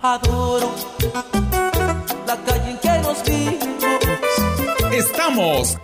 [0.00, 0.72] Adoro
[2.24, 4.92] la calle en que nos vimos.
[4.92, 5.76] Estamos,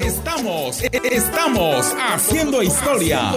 [0.00, 3.30] estamos, estamos haciendo historia,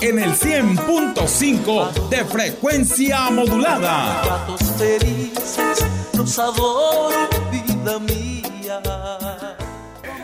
[0.00, 4.22] en el 100.5 de frecuencia modulada.
[4.22, 5.84] Ratos felices,
[6.16, 8.80] los adoro, vida mía.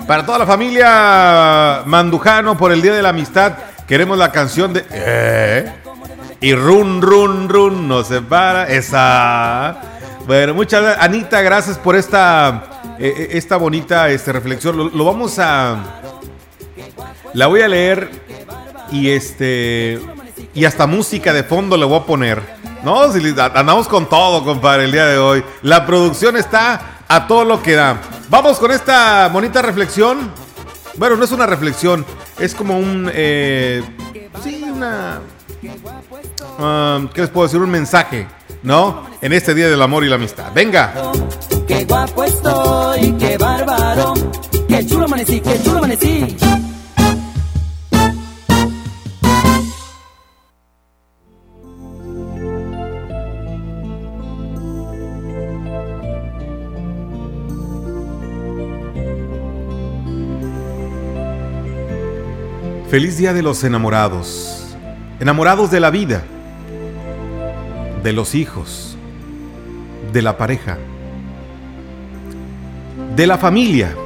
[0.06, 4.86] Para toda la familia Mandujano por el Día de la Amistad, queremos la canción de...
[4.90, 5.87] ¿Eh?
[6.40, 8.68] Y run, run, run, no se para.
[8.68, 9.80] Esa.
[10.26, 11.04] Bueno, muchas gracias.
[11.04, 14.90] Anita, gracias por esta, eh, eh, esta bonita este, reflexión.
[14.94, 16.00] Lo, vamos a.
[17.34, 18.10] La voy a leer
[18.92, 20.00] y este.
[20.54, 22.42] Y hasta música de fondo le voy a poner.
[22.84, 25.42] No, andamos con todo, compadre, el día de hoy.
[25.62, 28.00] La producción está a todo lo que da.
[28.30, 30.30] Vamos con esta bonita reflexión.
[30.96, 32.06] Bueno, no es una reflexión,
[32.38, 33.10] es como un.
[33.12, 33.82] eh,
[34.44, 35.20] sí, una.
[36.58, 37.60] Um, ¿Qué les puedo decir?
[37.60, 38.26] Un mensaje,
[38.62, 39.06] ¿no?
[39.20, 40.52] En este día del amor y la amistad.
[40.54, 40.94] Venga.
[41.66, 44.14] Qué guapo estoy, qué bárbaro.
[44.68, 46.36] Qué chulo amanecí, qué chulo amanecí.
[62.88, 64.67] Feliz día de los enamorados.
[65.20, 66.22] Enamorados de la vida,
[68.04, 68.96] de los hijos,
[70.12, 70.78] de la pareja,
[73.16, 73.96] de la familia,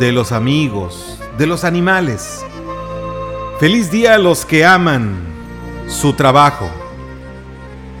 [0.00, 2.44] de los amigos, de los animales.
[3.60, 5.16] Feliz día a los que aman
[5.86, 6.68] su trabajo,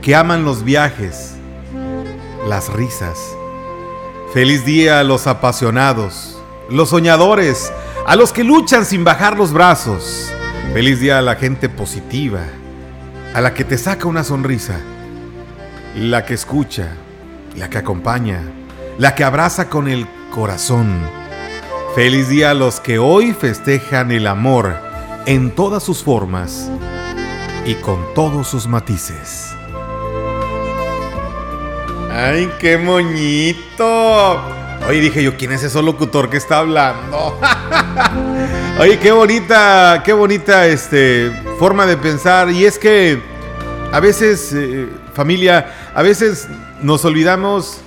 [0.02, 1.36] que aman los viajes,
[2.48, 3.16] las risas.
[4.34, 6.36] Feliz día a los apasionados,
[6.68, 7.72] los soñadores,
[8.06, 10.32] a los que luchan sin bajar los brazos.
[10.72, 12.42] Feliz día a la gente positiva,
[13.34, 14.78] a la que te saca una sonrisa,
[15.96, 16.92] la que escucha,
[17.56, 18.40] la que acompaña,
[18.96, 21.00] la que abraza con el corazón.
[21.96, 24.76] Feliz día a los que hoy festejan el amor
[25.26, 26.70] en todas sus formas
[27.66, 29.52] y con todos sus matices.
[32.12, 34.59] ¡Ay, qué moñito!
[34.90, 37.38] Oye, dije yo, ¿quién es ese locutor que está hablando?
[38.80, 41.30] Oye, qué bonita, qué bonita este,
[41.60, 42.50] forma de pensar.
[42.50, 43.22] Y es que
[43.92, 46.48] a veces, eh, familia, a veces
[46.82, 47.82] nos olvidamos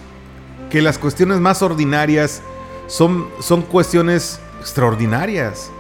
[0.70, 2.42] que las cuestiones más ordinarias
[2.88, 5.72] son, son cuestiones extraordinarias.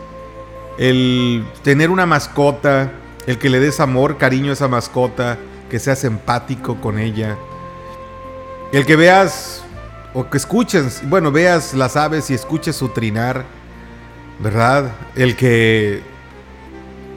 [0.77, 2.91] El tener una mascota,
[3.27, 5.37] el que le des amor, cariño a esa mascota,
[5.69, 7.37] que seas empático con ella.
[8.73, 9.62] El que veas
[10.13, 13.45] o que escuches, bueno, veas las aves y escuches su trinar,
[14.39, 14.91] ¿verdad?
[15.15, 16.01] El que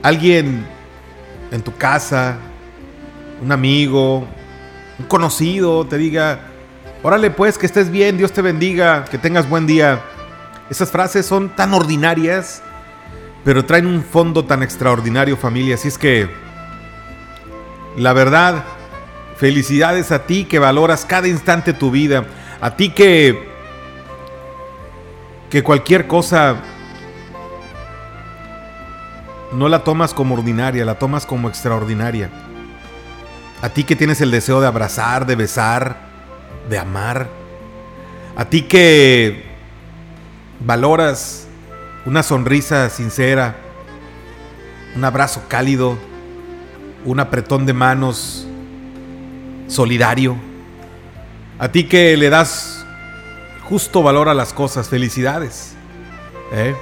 [0.01, 0.65] alguien
[1.51, 2.37] en tu casa,
[3.41, 4.27] un amigo,
[4.97, 6.39] un conocido, te diga,
[7.03, 10.01] órale pues, que estés bien, Dios te bendiga, que tengas buen día.
[10.69, 12.63] Esas frases son tan ordinarias,
[13.45, 15.75] pero traen un fondo tan extraordinario, familia.
[15.75, 16.29] Así es que,
[17.95, 18.63] la verdad,
[19.37, 22.25] felicidades a ti que valoras cada instante tu vida.
[22.61, 23.47] A ti que
[25.49, 26.57] que cualquier cosa
[29.53, 32.29] no la tomas como ordinaria, la tomas como extraordinaria.
[33.61, 35.97] A ti que tienes el deseo de abrazar, de besar,
[36.69, 37.27] de amar.
[38.35, 39.45] A ti que
[40.59, 41.47] valoras
[42.05, 43.55] una sonrisa sincera,
[44.95, 45.97] un abrazo cálido,
[47.05, 48.45] un apretón de manos
[49.67, 50.35] solidario.
[51.59, 52.85] A ti que le das
[53.63, 55.73] justo valor a las cosas, felicidades.
[56.51, 56.75] ¿eh?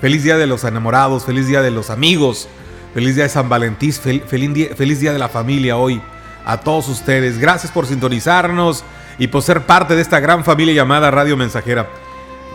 [0.00, 2.48] Feliz día de los enamorados, feliz día de los amigos,
[2.94, 6.00] feliz día de San Valentín, fel- feliz, día, feliz día de la familia hoy.
[6.44, 8.84] A todos ustedes, gracias por sintonizarnos
[9.18, 11.88] y por ser parte de esta gran familia llamada Radio Mensajera.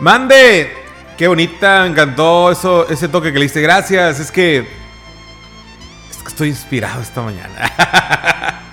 [0.00, 0.70] Mande,
[1.16, 3.60] qué bonita, encantó eso, ese toque que le diste.
[3.62, 8.64] Gracias, es que, es que estoy inspirado esta mañana.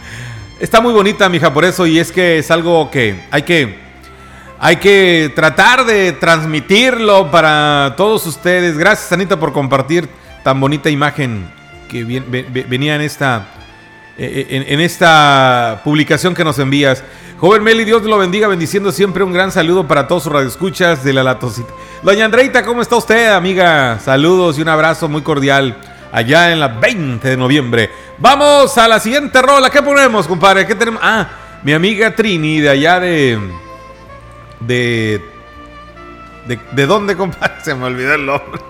[0.58, 3.76] Está muy bonita, mija, por eso, y es que es algo que hay que,
[4.58, 8.78] hay que tratar de transmitirlo para todos ustedes.
[8.78, 10.08] Gracias, Anita, por compartir
[10.46, 11.52] tan bonita imagen
[11.90, 13.48] que venía en esta,
[14.18, 17.04] eh, en, en esta publicación que nos envías.
[17.38, 21.12] Joven Meli, Dios lo bendiga, bendiciendo siempre un gran saludo para todos sus radioescuchas de
[21.12, 21.74] la Latosita.
[22.02, 24.00] Doña Andreita, ¿cómo está usted, amiga?
[24.00, 25.76] Saludos y un abrazo muy cordial
[26.16, 27.90] allá en la 20 de noviembre.
[28.18, 29.70] Vamos a la siguiente rola.
[29.70, 30.66] ¿Qué ponemos, compadre?
[30.66, 31.02] ¿Qué tenemos?
[31.04, 31.28] Ah,
[31.64, 33.38] mi amiga Trini de allá de.
[34.62, 35.22] De.
[36.48, 37.56] ¿De, de dónde, compadre?
[37.64, 38.62] Se me olvidó el nombre.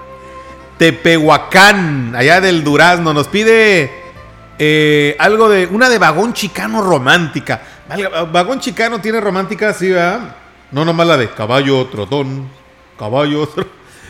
[0.79, 3.13] Tepehuacán, allá del Durazno.
[3.13, 3.91] Nos pide
[4.57, 5.67] Eh, algo de.
[5.67, 7.61] Una de vagón chicano romántica.
[8.31, 10.35] Vagón chicano tiene romántica, sí, ¿verdad?
[10.71, 12.49] No nomás la de caballo, trotón,
[12.97, 13.47] caballo,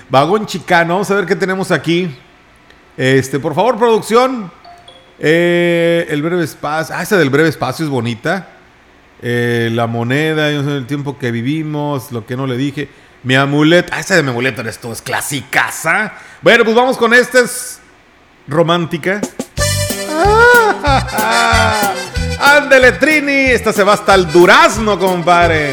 [0.09, 0.93] vagón chicano.
[0.93, 2.15] Vamos a ver qué tenemos aquí.
[2.97, 4.51] Este, por favor, producción.
[5.19, 6.95] Eh, el breve espacio.
[6.95, 8.49] Ah, esa del breve espacio es bonita.
[9.21, 12.89] Eh, la moneda, el tiempo que vivimos, lo que no le dije.
[13.23, 13.91] Mi amuleto.
[13.93, 15.71] Ah, esa de mi amuleto eres tú, es clásica.
[16.41, 17.39] Bueno, pues vamos con esta.
[17.39, 17.79] Es
[18.47, 19.21] romántica.
[22.39, 23.51] Ándele, Trini.
[23.51, 25.71] Esta se va hasta el durazno, compadre.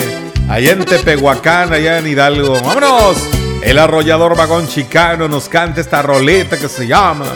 [0.49, 2.61] Allá en Tepehuacán, allá en Hidalgo.
[2.63, 3.42] ¡Vámonos!
[3.63, 7.27] El arrollador vagón chicano nos canta esta roleta que se llama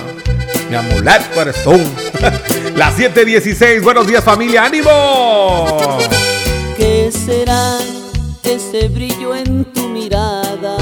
[0.68, 1.72] Mi amuleto eres tú.
[2.74, 3.80] Las 7:16.
[3.82, 4.64] Buenos días, familia.
[4.64, 5.98] ¡Ánimo!
[6.76, 7.78] ¿Qué será
[8.42, 10.76] ese brillo en tu mirada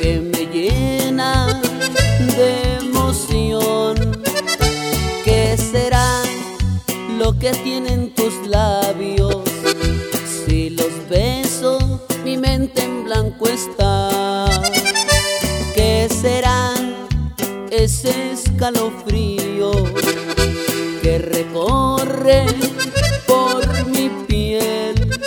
[0.00, 1.60] que me llena
[2.18, 4.20] de emoción?
[5.24, 6.20] ¿Qué será
[7.18, 7.77] lo que tienen
[13.48, 14.62] está.
[15.74, 16.74] ¿Qué será
[17.70, 19.70] ese escalofrío
[21.02, 22.46] que recorre
[23.26, 25.18] por mi piel?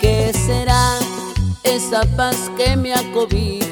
[0.00, 0.98] ¿Qué será
[1.62, 3.63] esa paz que me acobija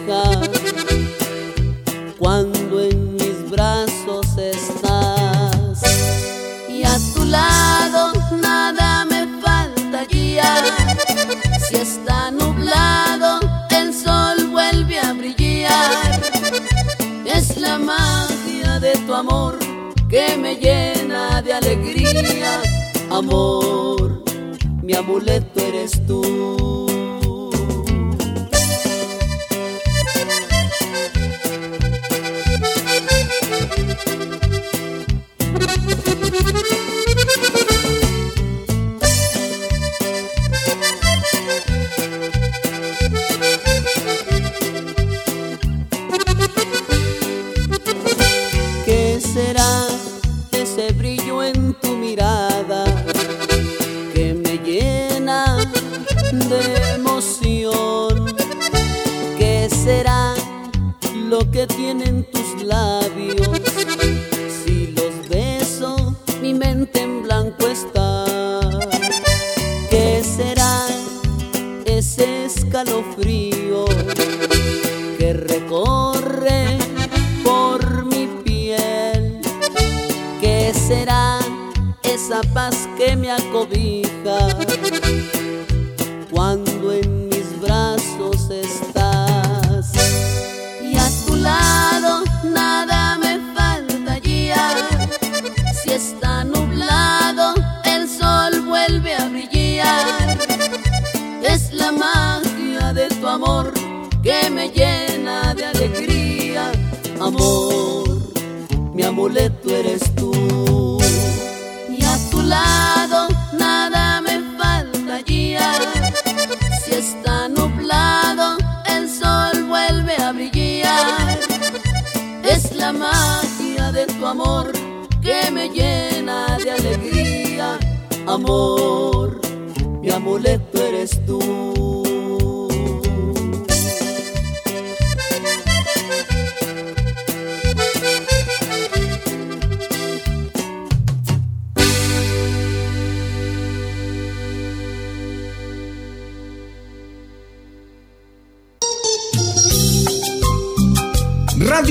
[19.15, 19.59] amor
[20.09, 22.61] que me llena de alegría.
[23.11, 24.23] Amor,
[24.83, 26.87] mi amuleto eres tú.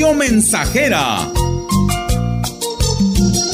[0.01, 1.31] Radio Mensajera.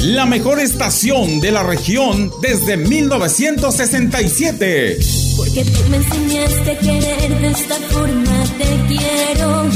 [0.03, 4.97] La mejor estación de la región desde 1967.
[5.35, 9.69] Porque tú me enseñaste a querer de esta forma, te quiero.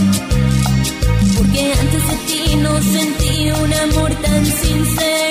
[1.38, 5.31] Porque antes de ti no sentí un amor tan sincero.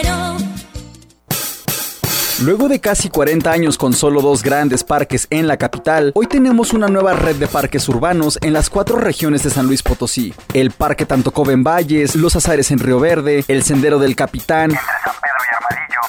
[2.42, 6.72] Luego de casi 40 años con solo dos grandes parques en la capital, hoy tenemos
[6.72, 10.32] una nueva red de parques urbanos en las cuatro regiones de San Luis Potosí.
[10.54, 14.72] El Parque Tantocobe en Valles, Los Azares en Río Verde, el Sendero del Capitán,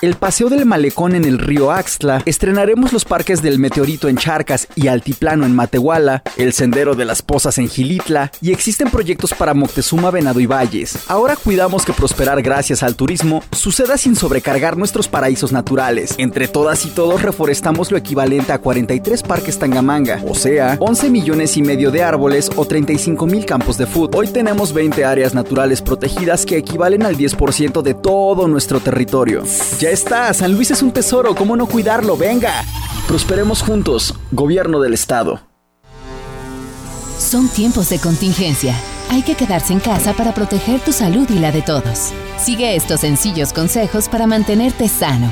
[0.01, 4.67] el Paseo del Malecón en el río Axtla, estrenaremos los parques del Meteorito en Charcas
[4.75, 9.53] y Altiplano en Matehuala, el Sendero de las Pozas en Gilitla, y existen proyectos para
[9.53, 10.97] Moctezuma, Venado y Valles.
[11.07, 16.15] Ahora cuidamos que prosperar gracias al turismo suceda sin sobrecargar nuestros paraísos naturales.
[16.17, 21.57] Entre todas y todos reforestamos lo equivalente a 43 parques Tangamanga, o sea, 11 millones
[21.57, 24.21] y medio de árboles o 35 mil campos de fútbol.
[24.21, 29.43] Hoy tenemos 20 áreas naturales protegidas que equivalen al 10% de todo nuestro territorio.
[29.91, 32.17] Está, San Luis es un tesoro, ¿cómo no cuidarlo?
[32.17, 32.63] Venga.
[33.07, 35.41] Prosperemos juntos, gobierno del estado.
[37.17, 38.75] Son tiempos de contingencia.
[39.09, 42.11] Hay que quedarse en casa para proteger tu salud y la de todos.
[42.37, 45.31] Sigue estos sencillos consejos para mantenerte sano.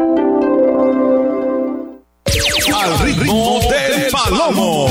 [2.83, 4.87] Al ritmo del palomo.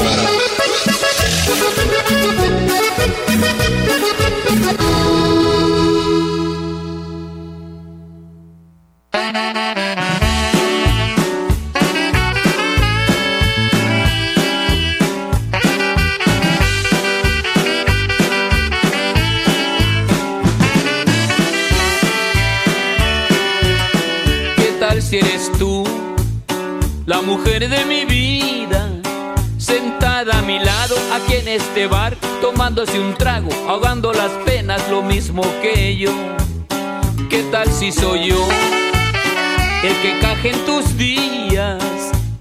[31.41, 36.11] En este bar, tomándose un trago, ahogando las penas, lo mismo que yo.
[37.31, 38.47] ¿Qué tal si soy yo,
[39.83, 41.83] el que caje en tus días?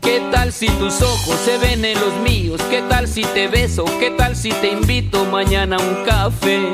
[0.02, 2.60] ¿Qué tal si tus ojos se ven en los míos?
[2.70, 3.86] ¿Qué tal si te beso?
[4.00, 6.74] ¿Qué tal si te invito mañana a un café?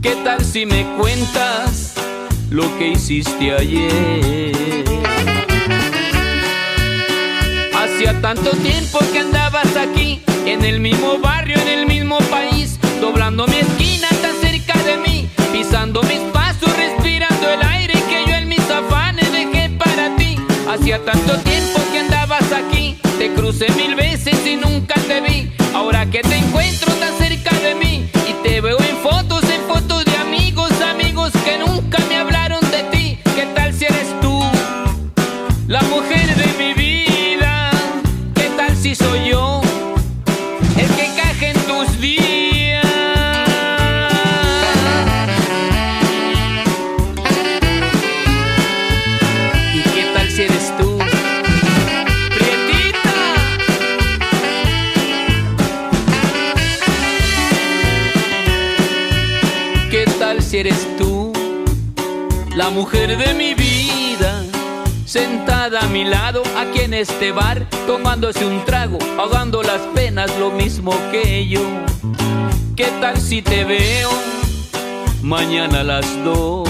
[0.00, 1.94] ¿Qué tal si me cuentas
[2.48, 4.84] lo que hiciste ayer?
[7.74, 13.46] Hacía tanto tiempo que andabas aquí, en el mismo barrio, en el mismo país, doblando
[13.48, 18.48] mi esquina tan cerca de mí, pisando mis pasos, respirando el aire que yo en
[18.48, 20.36] mis afanes dejé para ti.
[20.68, 25.50] Hacía tanto tiempo que andabas aquí, te crucé mil veces y nunca te vi.
[25.74, 27.25] Ahora que te encuentro tan cerca
[62.56, 64.42] la mujer de mi vida?
[65.04, 70.50] Sentada a mi lado, aquí en este bar, tomándose un trago, ahogando las penas, lo
[70.50, 71.60] mismo que yo.
[72.74, 74.10] ¿Qué tal si te veo
[75.22, 76.68] mañana a las dos?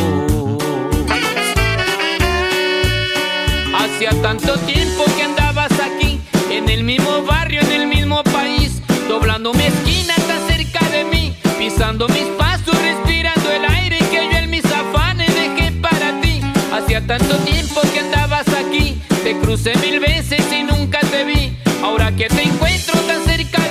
[3.78, 9.55] Hacía tanto tiempo que andabas aquí, en el mismo barrio, en el mismo país, doblando
[9.55, 12.55] mi esquina tan cerca de mí, pisando mis pasos,
[17.06, 21.56] tanto tiempo que andabas aquí, te crucé mil veces y nunca te vi.
[21.82, 23.65] Ahora que te encuentro tan cerca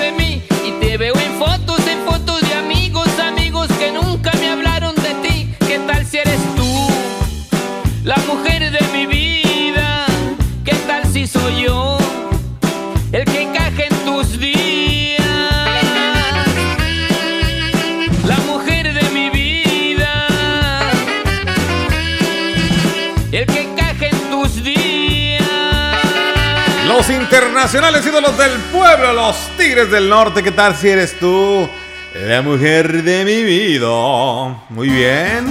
[27.55, 30.43] internacionales ídolos del pueblo, los Tigres del Norte.
[30.43, 31.69] ¿Qué tal si eres tú?
[32.13, 33.88] La mujer de mi vida.
[34.67, 35.45] Muy bien.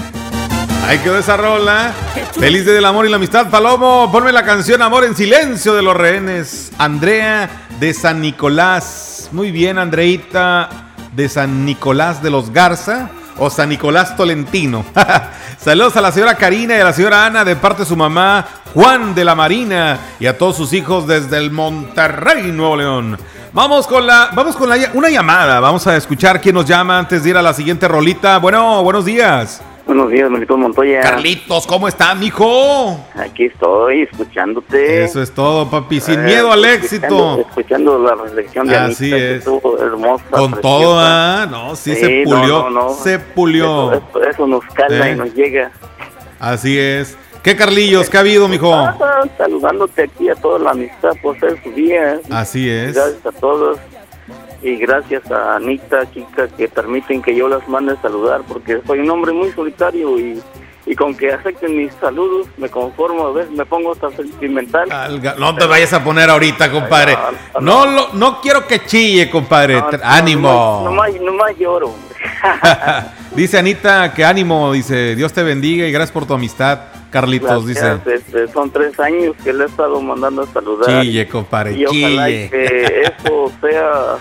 [0.87, 1.95] Ahí quedó esa rola.
[2.39, 4.13] Feliz del amor y la amistad, Palomo.
[4.13, 6.73] Ponme la canción Amor en silencio de los rehenes.
[6.77, 7.49] Andrea
[7.81, 9.31] de San Nicolás.
[9.33, 10.69] Muy bien, Andreita
[11.17, 13.09] de San Nicolás de los Garza.
[13.39, 14.85] O San Nicolás Tolentino.
[15.59, 18.47] Saludos a la señora Karina y a la señora Ana de parte de su mamá
[18.75, 23.19] Juan de la Marina y a todos sus hijos desde el Monterrey, Nuevo León.
[23.53, 25.61] Vamos con la, vamos con la, una llamada.
[25.61, 28.39] Vamos a escuchar quién nos llama antes de ir a la siguiente rolita.
[28.39, 29.63] Bueno, buenos días.
[29.87, 31.01] Buenos días, Melitón Montoya.
[31.03, 32.99] Carlitos, ¿cómo estás, mijo?
[33.17, 35.05] Aquí estoy, escuchándote.
[35.05, 36.01] Eso es todo, papi.
[36.01, 37.41] Sin miedo al éxito.
[37.41, 39.47] Escuchando la reflexión de Así Anita, es.
[39.81, 40.25] hermosa.
[40.31, 40.61] Con preciosa.
[40.63, 41.47] todo, ¿ah?
[41.51, 42.47] No, sí, se Sí, pulió.
[42.47, 42.95] no, no, no.
[42.95, 43.93] Se pulió.
[43.93, 45.13] Eso, eso- eso nos calma Eh.
[45.13, 45.71] y nos llega.
[46.41, 47.19] Así es.
[47.43, 48.09] ¿Qué, Carlillos?
[48.09, 48.73] ¿Qué ha habido, mijo?
[48.75, 48.97] Ah,
[49.37, 52.19] saludándote aquí a toda la amistad por ser su día.
[52.31, 52.95] Así es.
[52.95, 53.79] Gracias a todos.
[54.63, 59.01] Y gracias a Anita, Kika, que permiten que yo las mande a saludar, porque soy
[59.01, 60.41] un hombre muy solitario y,
[60.87, 64.89] y con que acepten mis saludos me conformo, a veces me pongo hasta sentimental.
[64.91, 67.17] Alga- No te vayas a poner ahorita, compadre.
[67.61, 69.75] No, lo- no quiero que chille, compadre.
[69.81, 70.83] No, no, ánimo.
[70.85, 71.93] Nomás, nomás lloro.
[73.37, 76.81] dice Anita que ánimo, dice Dios te bendiga y gracias por tu amistad,
[77.15, 80.55] Carlitos, Gracias, este, son tres años que le he estado mandando a dice.
[80.55, 81.03] saludar.
[81.03, 82.51] Chille, compadre, y ojalá y chille.
[82.51, 84.17] que eso sea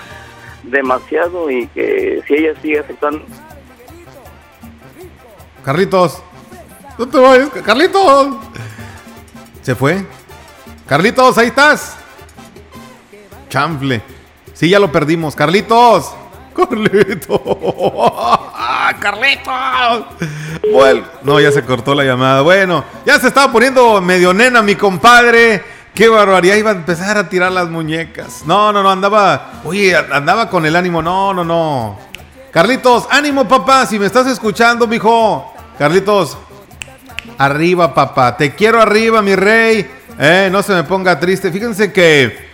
[0.62, 3.26] demasiado y que si ella sigue aceptando
[5.66, 6.22] Carlitos,
[7.00, 8.36] no te vayas, Carlitos.
[9.64, 10.06] ¿Se fue?
[10.86, 11.98] Carlitos, ahí estás.
[13.50, 14.04] Chanfle.
[14.54, 15.36] Sí, ya lo perdimos.
[15.36, 16.14] Carlitos.
[16.54, 17.42] Carlitos.
[18.56, 20.06] ¡Ah, Carlitos.
[20.72, 22.42] Vuel- No, ya se cortó la llamada.
[22.42, 25.64] Bueno, ya se estaba poniendo medio nena mi compadre.
[25.94, 28.44] Qué barbaridad, iba a empezar a tirar las muñecas.
[28.46, 29.62] No, no, no, andaba.
[29.64, 31.02] Oye, andaba con el ánimo.
[31.02, 32.00] No, no, no.
[32.52, 33.86] Carlitos, ánimo, papá.
[33.86, 35.54] Si me estás escuchando, mijo.
[35.78, 36.38] Carlitos,
[37.38, 38.36] arriba, papá.
[38.38, 39.90] Te quiero arriba, mi rey.
[40.20, 41.52] Eh, no se me ponga triste.
[41.52, 42.53] Fíjense que.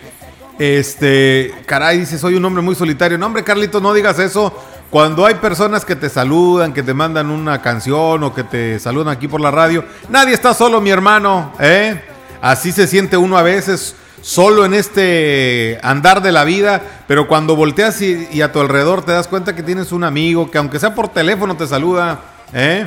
[0.60, 3.16] Este, caray, dice, soy un hombre muy solitario.
[3.16, 4.52] No, hombre, Carlitos, no digas eso.
[4.90, 9.08] Cuando hay personas que te saludan, que te mandan una canción o que te saludan
[9.08, 12.02] aquí por la radio, nadie está solo, mi hermano, ¿eh?
[12.42, 17.56] Así se siente uno a veces solo en este andar de la vida, pero cuando
[17.56, 20.94] volteas y, a tu alrededor te das cuenta que tienes un amigo que aunque sea
[20.94, 22.20] por teléfono te saluda,
[22.52, 22.84] ¿eh?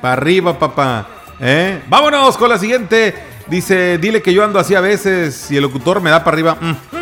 [0.00, 1.08] Para arriba, papá,
[1.40, 1.82] ¿eh?
[1.88, 3.14] Vámonos con la siguiente.
[3.48, 6.56] Dice, dile que yo ando así a veces y el locutor me da para arriba.
[6.58, 7.01] Ujú,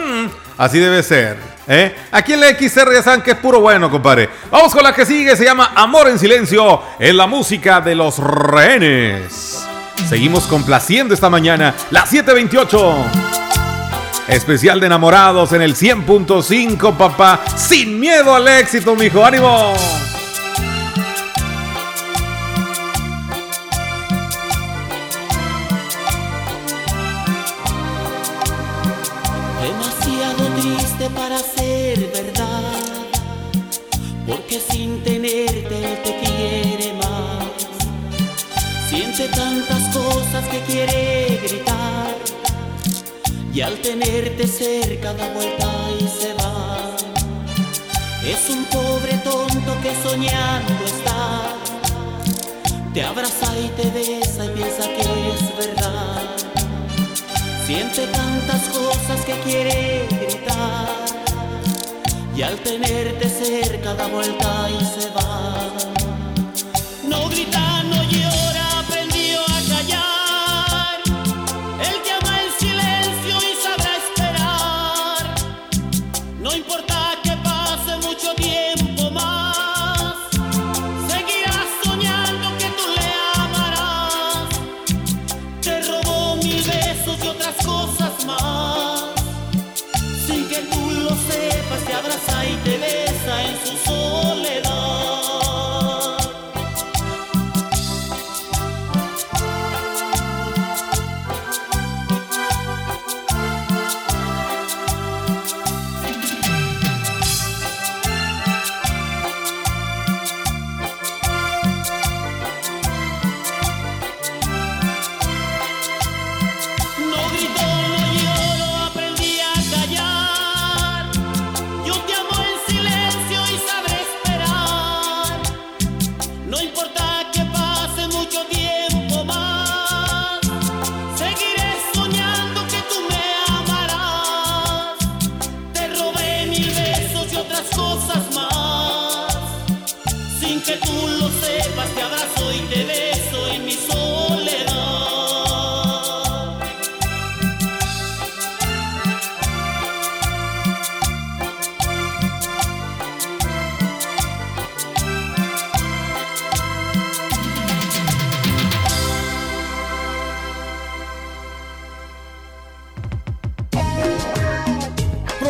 [0.61, 1.39] Así debe ser.
[1.67, 1.97] ¿eh?
[2.13, 4.29] Aquí en la XR ya saben que es puro bueno, compadre.
[4.51, 8.19] Vamos con la que sigue, se llama Amor en Silencio, en la música de los
[8.19, 9.67] rehenes.
[10.07, 12.95] Seguimos complaciendo esta mañana, las 7.28.
[14.29, 17.41] Especial de enamorados en el 100.5, papá.
[17.57, 19.25] Sin miedo al éxito, mijo.
[19.25, 19.73] ¡Ánimo!
[30.31, 32.73] Demasiado triste para ser verdad,
[34.27, 37.69] porque sin tenerte él te quiere más.
[38.89, 42.15] Siente tantas cosas que quiere gritar,
[43.53, 46.97] y al tenerte cerca da vuelta y se va.
[48.25, 51.57] Es un pobre tonto que soñando está,
[52.95, 56.30] te abraza y te besa y piensa que es verdad.
[57.73, 60.89] Siente tantas cosas que quiere gritar
[62.37, 66.00] y al tenerte cerca da vuelta y se va.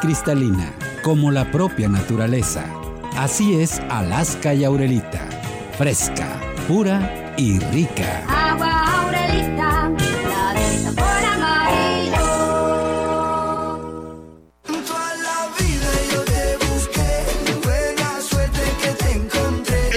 [0.00, 2.64] Cristalina, como la propia naturaleza.
[3.16, 5.28] Así es Alaska y Aurelita.
[5.78, 8.22] Fresca, pura y rica.
[8.28, 12.26] Agua Aurelita, la tinta por amarillo.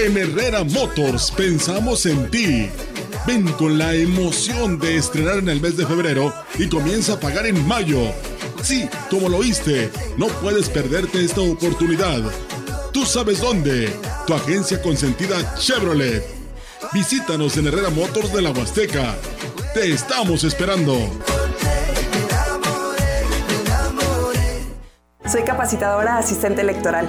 [0.04, 2.68] En Herrera Motors pensamos en ti.
[3.26, 7.46] Ven con la emoción de estrenar en el mes de febrero y comienza a pagar
[7.46, 8.00] en mayo.
[8.70, 12.20] Sí, como lo oíste, no puedes perderte esta oportunidad.
[12.92, 13.92] Tú sabes dónde.
[14.28, 16.24] Tu agencia consentida Chevrolet.
[16.92, 19.16] Visítanos en Herrera Motors de la Huasteca.
[19.74, 20.96] Te estamos esperando.
[25.26, 27.08] Soy capacitadora asistente electoral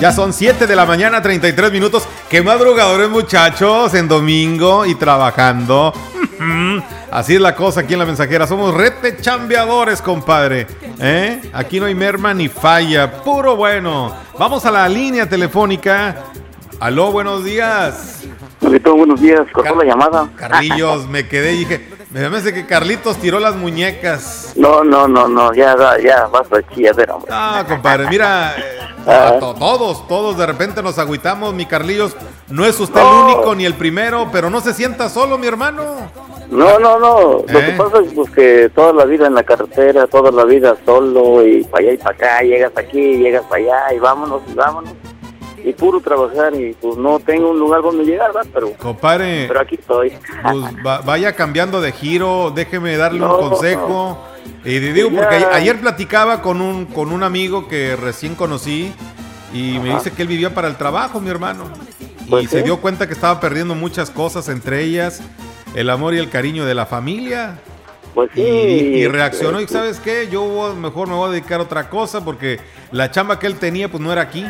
[0.00, 2.08] Ya son 7 de la mañana, 33 minutos.
[2.30, 5.92] Qué madrugadores, muchachos, en domingo y trabajando.
[7.10, 8.46] Así es la cosa aquí en la mensajera.
[8.46, 10.66] Somos rete chambeadores, compadre.
[10.98, 11.42] ¿Eh?
[11.52, 13.22] Aquí no hay merma ni falla.
[13.22, 14.16] Puro bueno.
[14.38, 16.24] Vamos a la línea telefónica.
[16.80, 18.22] Aló, buenos días.
[18.58, 19.42] Carlitos, buenos días.
[19.52, 20.30] Cortó la llamada.
[20.34, 24.52] Carlillos, me quedé y dije, me parece que Carlitos tiró las muñecas.
[24.56, 27.30] No, no, no, no, ya, ya, basta de chilladera, hombre.
[27.32, 32.16] Ah, compadre, mira, eh, a to- todos, todos de repente nos agüitamos, mi Carlillos.
[32.48, 35.84] No es usted el único ni el primero, pero no se sienta solo, mi hermano.
[36.50, 37.20] No, no, no.
[37.30, 37.74] Lo que ¿Eh?
[37.78, 41.62] pasa es pues, que toda la vida en la carretera, toda la vida solo y
[41.62, 44.92] para allá y para acá, llegas aquí, llegas para allá y vámonos y vámonos.
[45.64, 48.50] Y puro trabajar y pues no tengo un lugar donde llegar, ¿verdad?
[48.52, 50.12] Pero, Compadre, pero aquí estoy.
[50.42, 54.18] pues, va- vaya cambiando de giro, déjeme darle No, un consejo.
[54.64, 58.92] Y le digo, porque ayer, ayer platicaba con un, con un amigo que recién conocí
[59.52, 59.98] y me Ajá.
[59.98, 61.64] dice que él vivía para el trabajo, mi hermano.
[62.26, 62.64] Y Pues se sí.
[62.64, 65.20] dio cuenta que estaba perdiendo muchas cosas, entre ellas
[65.74, 67.58] el amor y el cariño de la familia.
[68.14, 68.40] Pues sí.
[68.40, 68.44] Y,
[68.98, 70.28] y este, reaccionó y ¿sabes qué?
[70.30, 72.58] Yo mejor me voy a dedicar a otra cosa porque
[72.92, 74.44] la chamba que él tenía pues no era aquí.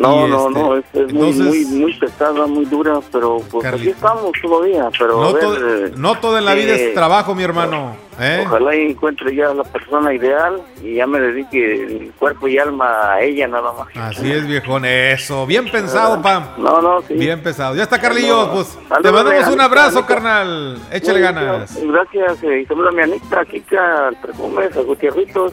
[0.00, 3.38] No, Y, no, este, no, es, es muy, entonces- muy, muy pesada, muy dura, pero
[3.50, 6.72] pues aquí estamos todavía, pero No, a ver, to- eh, no todo en la vida
[6.74, 7.94] eh, es trabajo, mi hermano.
[8.18, 8.44] ¿eh?
[8.46, 13.46] Ojalá encuentre ya la persona ideal y ya me dedique cuerpo y alma a ella
[13.46, 13.88] nada más.
[13.94, 14.86] Así es, viejón.
[14.86, 15.44] Eso.
[15.46, 16.44] Bien pensado, Pam.
[16.56, 17.12] No, no, sí.
[17.14, 17.74] Bien pensado.
[17.74, 18.46] Ya está, Carlillos.
[18.48, 20.14] No, Pues te mandamos un abrazo, Anita.
[20.14, 20.78] carnal.
[20.92, 21.76] Échale ganas.
[21.82, 25.52] Gracias, eh, y saluda a mi Anita, a Kika, al Perfumes, a Gutierritos,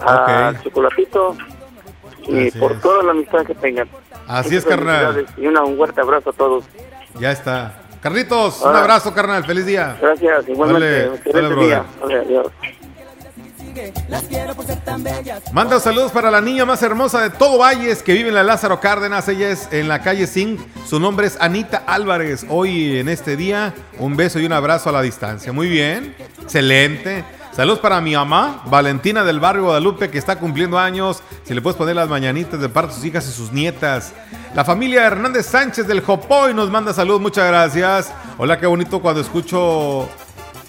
[0.00, 0.54] a.
[0.62, 1.36] Chocolatito
[2.28, 2.80] y Así por es.
[2.80, 3.88] toda la amistad que tengan.
[4.26, 5.26] Así es, carnal.
[5.36, 6.64] Y una, un fuerte abrazo a todos.
[7.20, 7.80] Ya está.
[8.02, 8.80] Carlitos, un Ah.
[8.80, 9.44] abrazo, carnal.
[9.44, 9.96] Feliz día.
[10.00, 11.04] Gracias, igualmente.
[11.16, 11.84] Excelente día.
[12.00, 12.46] Vale, adiós.
[15.52, 18.80] Manda saludos para la niña más hermosa de todo Valles que vive en la Lázaro
[18.80, 19.28] Cárdenas.
[19.28, 20.60] Ella es en la calle Zinc.
[20.86, 22.46] Su nombre es Anita Álvarez.
[22.48, 25.52] Hoy en este día, un beso y un abrazo a la distancia.
[25.52, 26.14] Muy bien.
[26.42, 27.24] Excelente.
[27.56, 31.22] Saludos para mi mamá, Valentina del barrio Guadalupe, que está cumpliendo años.
[31.44, 34.12] Si le puedes poner las mañanitas de parte de sus hijas y sus nietas.
[34.54, 38.12] La familia Hernández Sánchez del Jopoy nos manda saludos, muchas gracias.
[38.36, 40.06] Hola, qué bonito cuando escucho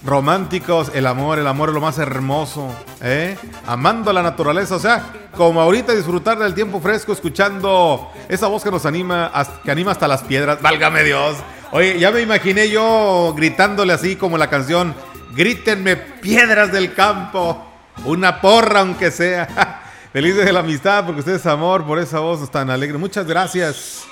[0.06, 3.38] románticos, el amor, el amor es lo más hermoso, ¿eh?
[3.66, 8.72] Amando la naturaleza, o sea, como ahorita disfrutar del tiempo fresco escuchando esa voz que
[8.72, 9.30] nos anima,
[9.62, 11.36] que anima hasta las piedras, válgame Dios.
[11.72, 14.96] Oye, ya me imaginé yo gritándole así como la canción,
[15.38, 17.64] grítenme piedras del campo,
[18.06, 19.84] una porra aunque sea.
[20.12, 22.98] Felices de la amistad porque usted es amor por esa voz tan alegre.
[22.98, 24.04] Muchas gracias.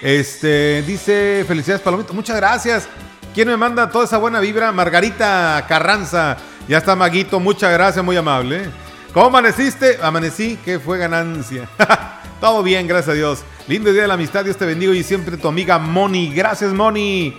[0.00, 2.88] Este, dice, felicidades Palomito, muchas gracias.
[3.34, 4.72] ¿Quién me manda toda esa buena vibra?
[4.72, 6.38] Margarita Carranza.
[6.66, 8.70] Ya está Maguito, muchas gracias, muy amable.
[9.12, 9.98] ¿Cómo amaneciste?
[10.02, 11.68] Amanecí, que fue ganancia.
[12.40, 13.44] Todo bien, gracias a Dios.
[13.68, 16.34] Lindo día de la amistad, Dios te bendiga y siempre tu amiga Moni.
[16.34, 17.38] Gracias, Moni.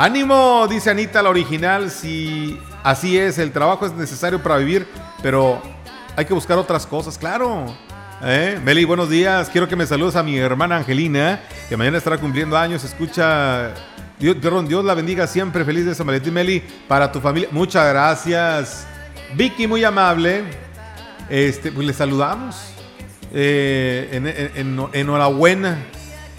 [0.00, 1.90] Ánimo, dice Anita, la original.
[1.90, 4.86] Si así es, el trabajo es necesario para vivir,
[5.24, 5.60] pero
[6.14, 7.66] hay que buscar otras cosas, claro.
[8.22, 8.60] ¿Eh?
[8.64, 9.48] Meli, buenos días.
[9.50, 12.84] Quiero que me saludes a mi hermana Angelina, que mañana estará cumpliendo años.
[12.84, 13.74] Escucha
[14.20, 14.36] Dios,
[14.68, 15.64] Dios la bendiga siempre.
[15.64, 16.62] Feliz de San Valentín, Meli.
[16.86, 17.48] Para tu familia.
[17.50, 18.86] Muchas gracias.
[19.34, 20.44] Vicky, muy amable.
[21.28, 22.54] Este, pues le saludamos.
[23.34, 25.76] Eh, enhorabuena.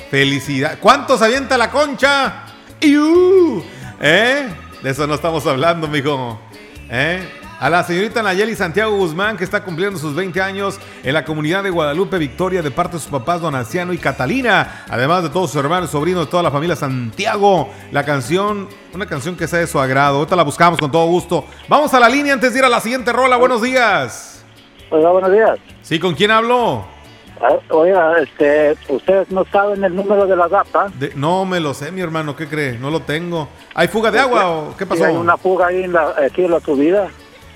[0.09, 0.77] Felicidad.
[0.79, 2.45] ¿Cuántos avienta la concha?
[2.81, 4.47] ¿Eh?
[4.81, 6.39] De eso no estamos hablando, mijo.
[6.89, 7.27] ¿Eh?
[7.59, 11.61] A la señorita Nayeli Santiago Guzmán, que está cumpliendo sus 20 años en la comunidad
[11.61, 15.51] de Guadalupe Victoria, de parte de sus papás Don Anciano y Catalina, además de todos
[15.51, 17.69] sus hermanos, sobrinos, de toda la familia Santiago.
[17.91, 20.19] La canción, una canción que sea de su agrado.
[20.19, 21.45] Ahorita la buscamos con todo gusto.
[21.67, 23.35] Vamos a la línea antes de ir a la siguiente rola.
[23.35, 24.45] Buenos días.
[24.89, 25.59] Hola, buenos días.
[25.81, 26.85] Sí, ¿con quién hablo?
[27.41, 30.91] Ah, oiga, este, ¿ustedes no saben el número de la DAPA?
[31.15, 32.77] no me lo sé, mi hermano, ¿qué cree?
[32.77, 33.47] No lo tengo.
[33.73, 35.05] ¿Hay fuga de agua o qué pasó?
[35.05, 37.09] hay una fuga ahí en la, aquí en la subida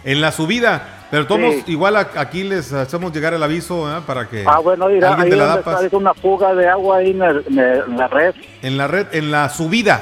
[0.04, 1.00] en la subida.
[1.12, 5.30] Pero todos igual aquí les hacemos llegar el aviso para que ah, bueno, irá, ahí
[5.30, 8.34] de la está una fuga de agua ahí en, la red.
[8.64, 10.02] En la red, en la subida.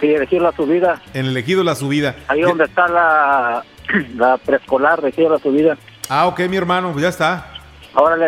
[0.00, 1.02] Sí, elegido la subida.
[1.14, 2.14] En el elegido la subida.
[2.28, 3.64] Ahí donde está la,
[4.16, 5.76] la preescolar, elegido la subida.
[6.08, 7.51] Ah, ok, mi hermano, pues ya está.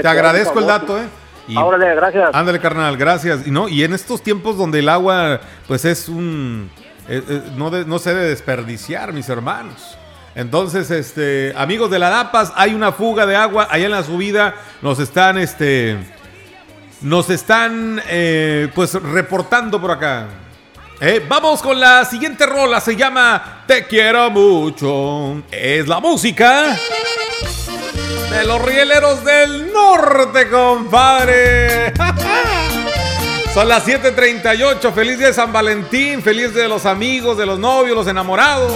[0.01, 1.07] Te agradezco el dato, ¿eh?
[1.47, 2.31] Y, gracias.
[2.33, 3.47] Ándale, carnal, gracias.
[3.47, 6.71] Y no, y en estos tiempos donde el agua, pues es un,
[7.09, 9.99] eh, eh, no, no se debe desperdiciar, mis hermanos.
[10.35, 14.55] Entonces, este, amigos de la DAPAS, hay una fuga de agua allá en la subida.
[14.83, 15.99] Nos están, este,
[17.03, 20.27] nos están, eh, pues, reportando por acá.
[21.01, 22.81] Eh, vamos con la siguiente rola.
[22.81, 25.43] Se llama Te quiero mucho.
[25.51, 26.75] Es la música
[28.35, 31.93] de los rieleros del norte, compadre.
[33.55, 34.93] Son las 7:38.
[34.93, 36.21] Feliz día de San Valentín.
[36.23, 38.73] Feliz día de los amigos, de los novios, los enamorados.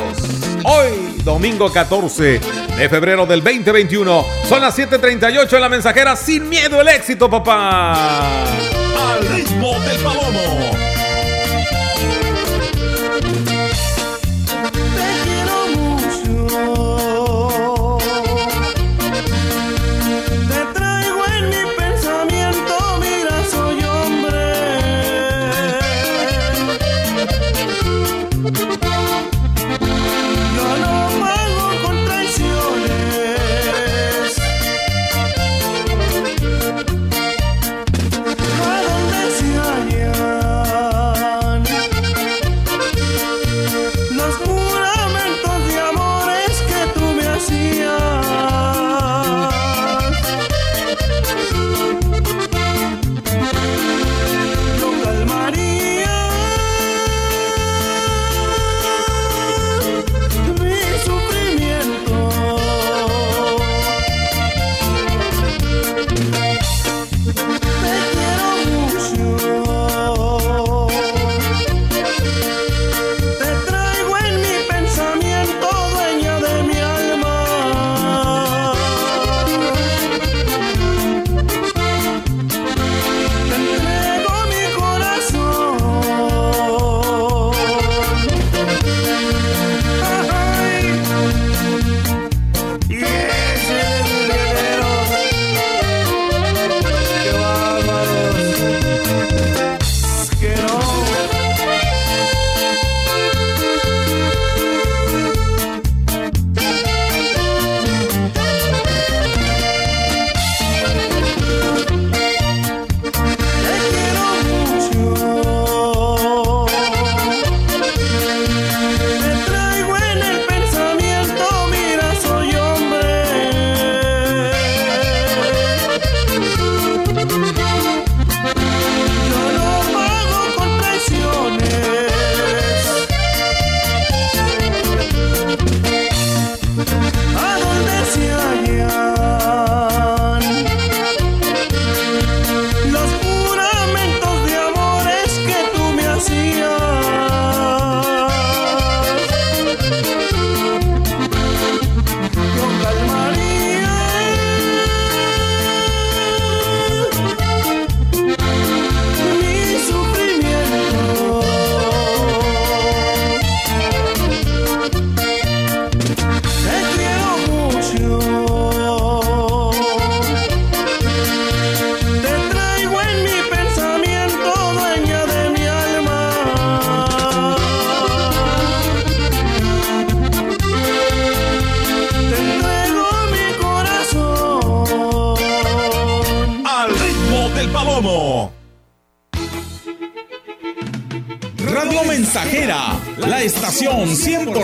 [0.65, 2.41] Hoy, domingo 14
[2.77, 6.15] de febrero del 2021, son las 7:38 en la mensajera.
[6.15, 7.95] Sin miedo el éxito, papá.
[7.95, 10.31] Al ritmo del palomo.
[10.33, 10.88] Palomo.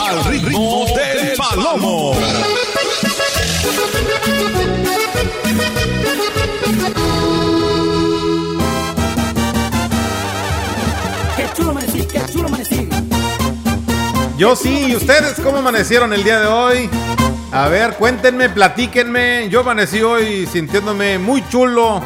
[0.00, 2.16] Al ritmo del palomo.
[11.36, 12.88] Qué chulo amanecí, qué chulo amanecí.
[14.36, 16.90] Yo sí, ¿y ustedes cómo amanecieron el día de hoy?
[17.52, 19.48] A ver, cuéntenme, platíquenme.
[19.48, 22.02] Yo amanecí hoy sintiéndome muy chulo,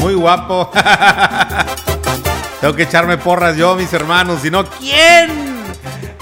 [0.00, 0.70] muy guapo.
[2.60, 5.47] Tengo que echarme porras yo, mis hermanos, si no, ¿quién?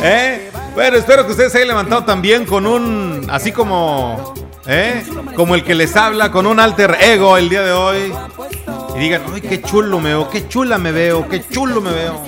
[0.08, 0.52] ¿Eh?
[0.74, 5.02] Bueno, espero que ustedes se hayan levantado también con un, así como, ¿eh?
[5.34, 8.14] Como el que les habla, con un alter ego el día de hoy.
[8.94, 10.30] Y digan, ¡ay, qué chulo me veo!
[10.30, 11.28] ¡Qué chula me veo!
[11.28, 12.22] ¡Qué chulo me veo!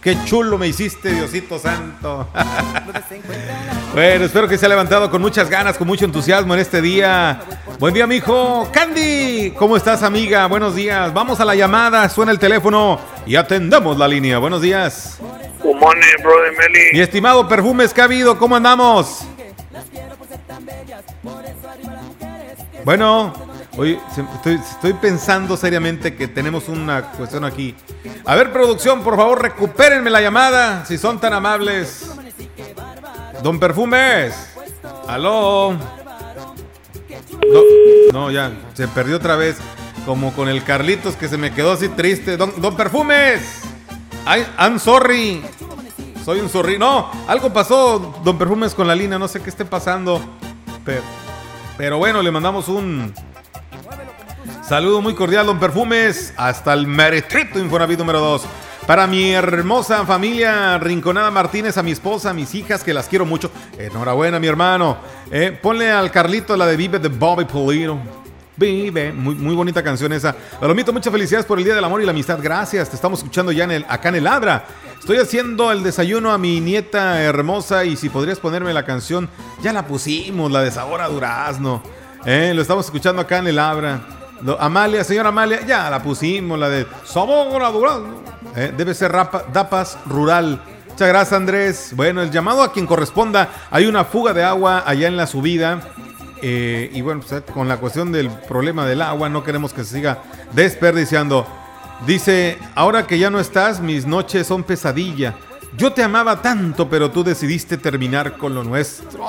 [0.00, 2.28] ¡Qué chulo me hiciste, Diosito Santo!
[3.94, 7.40] bueno, espero que se haya levantado con muchas ganas, con mucho entusiasmo en este día.
[7.78, 8.68] Buen día, mijo.
[8.72, 10.46] Candy, ¿cómo estás, amiga?
[10.46, 11.14] Buenos días.
[11.14, 14.38] Vamos a la llamada, suena el teléfono y atendamos la línea.
[14.38, 15.20] Buenos días.
[15.62, 16.06] Humone,
[17.00, 18.38] estimado Perfumes, ¿qué ha habido?
[18.38, 19.24] ¿Cómo andamos?
[22.84, 23.34] Bueno,
[23.72, 23.98] estoy,
[24.54, 27.74] estoy pensando seriamente que tenemos una cuestión aquí.
[28.24, 32.10] A ver, producción, por favor, recupérenme la llamada, si son tan amables.
[33.42, 34.34] Don Perfumes.
[35.06, 35.72] Aló.
[37.50, 37.62] No,
[38.12, 39.58] no, ya, se perdió otra vez.
[40.06, 42.36] Como con el Carlitos que se me quedó así triste.
[42.36, 43.67] Don, don Perfumes.
[44.28, 45.42] I, I'm sorry.
[46.22, 46.78] Soy un zorri.
[46.78, 49.18] No, algo pasó, don Perfumes, con la línea.
[49.18, 50.20] No sé qué esté pasando.
[50.84, 51.00] Pero,
[51.78, 53.14] pero bueno, le mandamos un
[54.62, 56.34] saludo muy cordial, don Perfumes.
[56.36, 58.42] Hasta el Meretrito Infonavit número 2.
[58.86, 63.24] Para mi hermosa familia Rinconada Martínez, a mi esposa, a mis hijas, que las quiero
[63.24, 63.50] mucho.
[63.78, 64.98] Enhorabuena, mi hermano.
[65.30, 67.98] Eh, ponle al Carlito la de Vive de Bobby Pulido.
[68.58, 70.34] Vive, muy, muy bonita canción esa.
[70.60, 72.40] Palomito, muchas felicidades por el Día del Amor y la Amistad.
[72.42, 74.64] Gracias, te estamos escuchando ya en acá en el Abra.
[74.98, 79.28] Estoy haciendo el desayuno a mi nieta hermosa y si podrías ponerme la canción,
[79.62, 81.80] ya la pusimos, la de Sabor a Durazno.
[82.26, 84.00] Eh, lo estamos escuchando acá en el Abra.
[84.58, 88.22] Amalia, señora Amalia, ya la pusimos, la de Sabor a Durazno.
[88.56, 90.60] Eh, debe ser Rapa- Dapas Rural.
[90.90, 91.92] Muchas gracias, Andrés.
[91.94, 93.48] Bueno, el llamado a quien corresponda.
[93.70, 95.80] Hay una fuga de agua allá en la subida.
[96.42, 99.96] Eh, y bueno, pues, con la cuestión del problema del agua, no queremos que se
[99.96, 100.22] siga
[100.52, 101.46] desperdiciando.
[102.06, 105.34] Dice, ahora que ya no estás, mis noches son pesadilla.
[105.76, 109.26] Yo te amaba tanto, pero tú decidiste terminar con lo nuestro.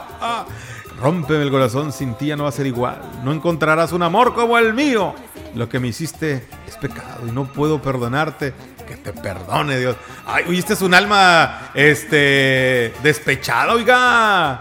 [1.00, 3.00] Rómpeme el corazón, sin ti ya no va a ser igual.
[3.24, 5.14] No encontrarás un amor como el mío.
[5.54, 8.54] Lo que me hiciste es pecado y no puedo perdonarte.
[8.86, 9.96] Que te perdone, Dios.
[10.26, 14.60] Ay, oye, este es un alma, este, despechada, oiga.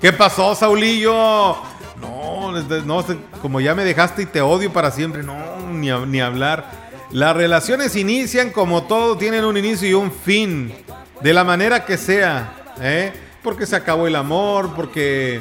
[0.00, 1.56] ¿Qué pasó, Saulillo?
[2.00, 3.04] No, no,
[3.42, 5.22] como ya me dejaste y te odio para siempre.
[5.22, 5.36] No,
[5.72, 6.88] ni, ni hablar.
[7.10, 10.72] Las relaciones inician como todo, tienen un inicio y un fin.
[11.20, 12.54] De la manera que sea.
[12.80, 13.12] ¿eh?
[13.42, 15.40] Porque se acabó el amor, porque...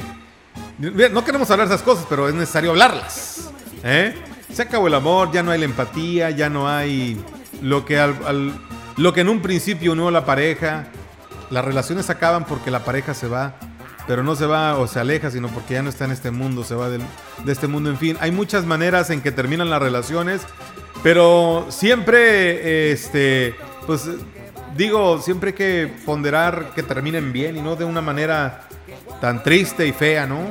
[0.80, 3.52] No queremos hablar esas cosas, pero es necesario hablarlas.
[3.84, 4.16] ¿eh?
[4.52, 7.22] Se acabó el amor, ya no hay la empatía, ya no hay
[7.62, 7.98] lo que
[8.96, 10.88] lo que en un principio unió a la pareja.
[11.52, 13.56] Las relaciones acaban porque la pareja se va,
[14.08, 16.64] pero no se va o se aleja, sino porque ya no está en este mundo,
[16.64, 17.02] se va de
[17.46, 17.90] este mundo.
[17.90, 20.42] En fin, hay muchas maneras en que terminan las relaciones,
[21.04, 23.56] pero siempre, este,
[23.86, 24.10] pues
[24.76, 28.62] digo, siempre hay que ponderar que terminen bien y no de una manera
[29.20, 30.42] tan triste y fea, ¿no?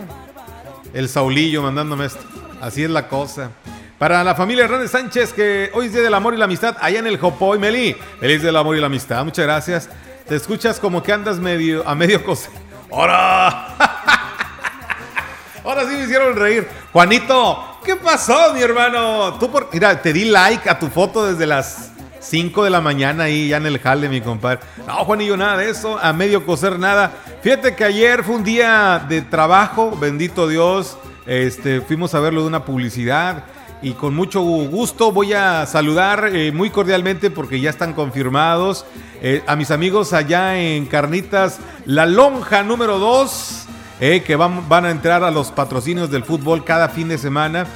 [0.92, 2.22] El Saulillo mandándome esto.
[2.60, 3.50] Así es la cosa.
[3.98, 6.98] Para la familia Hernández Sánchez, que hoy es Día del Amor y la Amistad, allá
[6.98, 7.96] en el Jopoy, Meli.
[8.20, 9.24] Feliz del Amor y la Amistad.
[9.24, 9.88] Muchas gracias.
[10.28, 12.65] Te escuchas como que andas medio, a medio coser.
[12.90, 13.74] ¡Ahora!
[15.64, 16.68] Ahora sí me hicieron reír.
[16.92, 19.34] Juanito, ¿qué pasó, mi hermano?
[19.34, 19.68] Tú por...
[19.72, 23.56] Mira, te di like a tu foto desde las 5 de la mañana ahí ya
[23.56, 24.60] en el jale, mi compadre.
[24.86, 25.98] No, Juanillo, nada de eso.
[26.00, 27.12] A medio coser nada.
[27.42, 30.96] Fíjate que ayer fue un día de trabajo, bendito Dios.
[31.26, 33.44] Este, fuimos a verlo de una publicidad.
[33.82, 38.86] Y con mucho gusto voy a saludar eh, muy cordialmente porque ya están confirmados
[39.20, 43.66] eh, a mis amigos allá en Carnitas, la lonja número 2,
[44.00, 47.66] eh, que van, van a entrar a los patrocinios del fútbol cada fin de semana.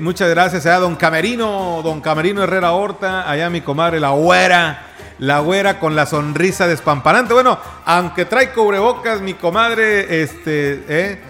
[0.00, 4.86] Muchas gracias a don Camerino, don Camerino Herrera Horta, allá mi comadre, la güera,
[5.18, 7.34] la güera con la sonrisa despampanante.
[7.34, 11.20] Bueno, aunque trae cubrebocas, mi comadre, este,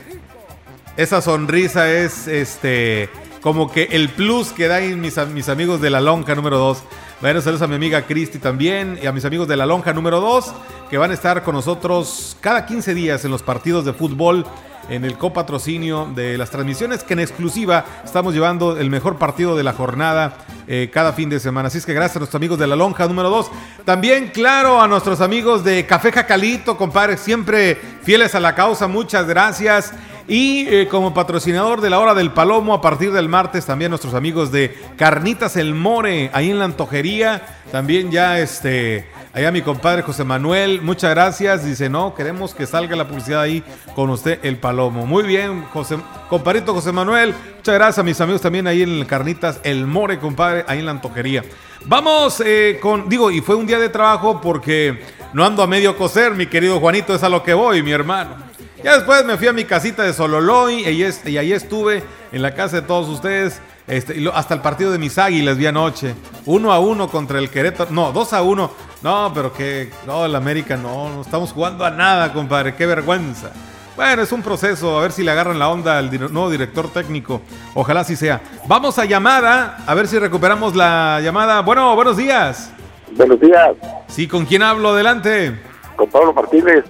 [0.97, 3.11] esa sonrisa es este
[3.47, 6.83] como que el plus que dan mis, mis amigos de la lonja número 2.
[7.21, 10.21] Bueno, saludos a mi amiga Cristi también y a mis amigos de la lonja número
[10.21, 10.53] 2
[10.91, 14.45] que van a estar con nosotros cada 15 días en los partidos de fútbol
[14.89, 19.63] en el copatrocinio de las transmisiones que en exclusiva estamos llevando el mejor partido de
[19.63, 21.69] la jornada eh, cada fin de semana.
[21.69, 23.49] Así es que gracias a nuestros amigos de la lonja número 2.
[23.85, 28.89] También, claro, a nuestros amigos de Café Jacalito, compadre, siempre fieles a la causa.
[28.89, 29.93] Muchas gracias.
[30.29, 34.13] Y eh, como patrocinador de la hora del palomo, a partir del martes, también nuestros
[34.15, 37.43] amigos de Carnitas El More, ahí en la antojería.
[37.71, 41.65] También ya este, allá mi compadre José Manuel, muchas gracias.
[41.65, 43.63] Dice, no, queremos que salga la publicidad ahí
[43.95, 45.07] con usted, el palomo.
[45.07, 45.97] Muy bien, José,
[46.29, 47.33] compadrito José Manuel.
[47.59, 50.91] Muchas gracias a mis amigos también ahí en Carnitas El More, compadre, ahí en la
[50.91, 51.45] antojería.
[51.85, 54.99] Vamos eh, con, digo, y fue un día de trabajo porque
[55.33, 58.56] no ando a medio coser, mi querido Juanito, es a lo que voy, mi hermano.
[58.83, 62.03] Ya después me fui a mi casita de Sololoy y, ahí- y ahí estuve
[62.33, 63.61] en la casa de todos ustedes.
[63.87, 66.15] Este, hasta el partido de mis águilas vi anoche.
[66.45, 67.91] Uno a uno contra el Querétaro.
[67.91, 68.71] No, dos a uno.
[69.03, 69.91] No, pero que.
[70.07, 71.09] No, el América no.
[71.09, 72.75] No estamos jugando a nada, compadre.
[72.75, 73.51] Qué vergüenza.
[73.95, 74.99] Bueno, es un proceso.
[74.99, 77.41] A ver si le agarran la onda al dir- nuevo director técnico.
[77.75, 78.41] Ojalá así sea.
[78.67, 79.79] Vamos a llamada.
[79.87, 81.61] A ver si recuperamos la llamada.
[81.63, 82.71] Bueno, buenos días.
[83.13, 83.71] Buenos días,
[84.09, 84.91] Sí, ¿con quién hablo?
[84.91, 85.59] Adelante.
[85.95, 86.85] con Pablo Martínez,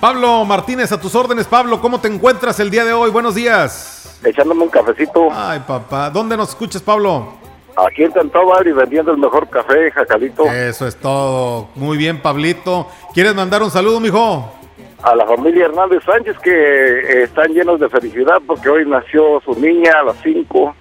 [0.00, 1.80] Pablo Martínez, a tus órdenes, Pablo.
[1.80, 3.10] ¿Cómo te encuentras el día de hoy?
[3.10, 4.18] Buenos días.
[4.24, 6.08] echándome un cafecito Ay, papá.
[6.10, 7.34] ¿Dónde nos escuchas, Pablo?
[7.76, 11.68] aquí en Tantóbal y vendiendo el mejor café, Jacalito, Eso es todo.
[11.74, 12.88] Muy bien, Pablito.
[13.14, 14.54] ¿Quieres mandar un saludo, mijo?
[15.02, 19.58] a la familia Hernández Sánchez que eh, están llenos de felicidad porque hoy nació su
[19.58, 20.74] niña a las 5.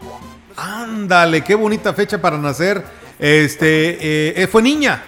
[0.57, 2.83] Ándale, qué bonita fecha para nacer.
[3.17, 5.01] Este, eh, eh, fue niña.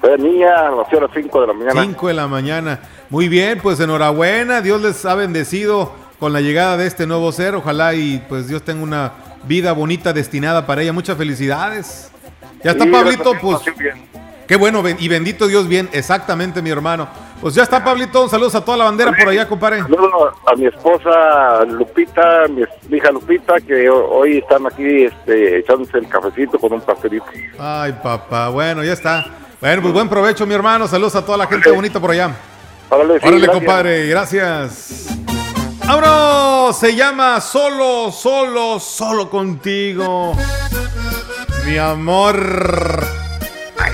[0.00, 1.82] Fue niña, nació a las 5 de la mañana.
[1.82, 2.80] 5 de la mañana.
[3.10, 4.60] Muy bien, pues enhorabuena.
[4.62, 7.54] Dios les ha bendecido con la llegada de este nuevo ser.
[7.56, 9.12] Ojalá y pues Dios tenga una
[9.44, 10.92] vida bonita destinada para ella.
[10.92, 12.10] Muchas felicidades.
[12.62, 13.58] Ya está, Sí, Pablito, pues.
[14.46, 17.08] Qué bueno, y bendito Dios, bien, exactamente, mi hermano.
[17.40, 18.28] Pues ya está, Pablito.
[18.28, 19.82] Saludos a toda la bandera por allá, compadre.
[19.82, 25.98] Saludo a mi esposa Lupita, mi, hija Lupita, que ho- hoy están aquí este, echándose
[25.98, 27.26] el cafecito con un pastelito.
[27.60, 28.48] Ay, papá.
[28.48, 29.24] Bueno, ya está.
[29.60, 30.88] Bueno, pues buen provecho, mi hermano.
[30.88, 32.34] Saludos a toda la gente bonita por allá.
[32.90, 33.54] Órale, sí, Órale, gracias.
[33.54, 34.06] compadre.
[34.08, 35.06] Gracias.
[35.86, 36.76] ¡Vámonos!
[36.78, 40.34] Se llama Solo, Solo, Solo Contigo.
[41.66, 43.04] Mi amor.
[43.78, 43.92] Ay.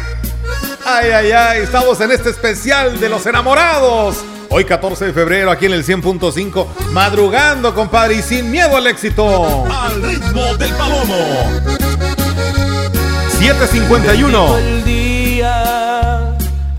[0.85, 1.61] Ay, ay, ay.
[1.63, 4.25] Estamos en este especial de los enamorados.
[4.49, 6.67] Hoy 14 de febrero aquí en el 100.5.
[6.93, 9.65] Madrugando, compadre, y sin miedo al éxito.
[9.67, 11.17] Al ritmo del palomo.
[13.39, 15.06] 751.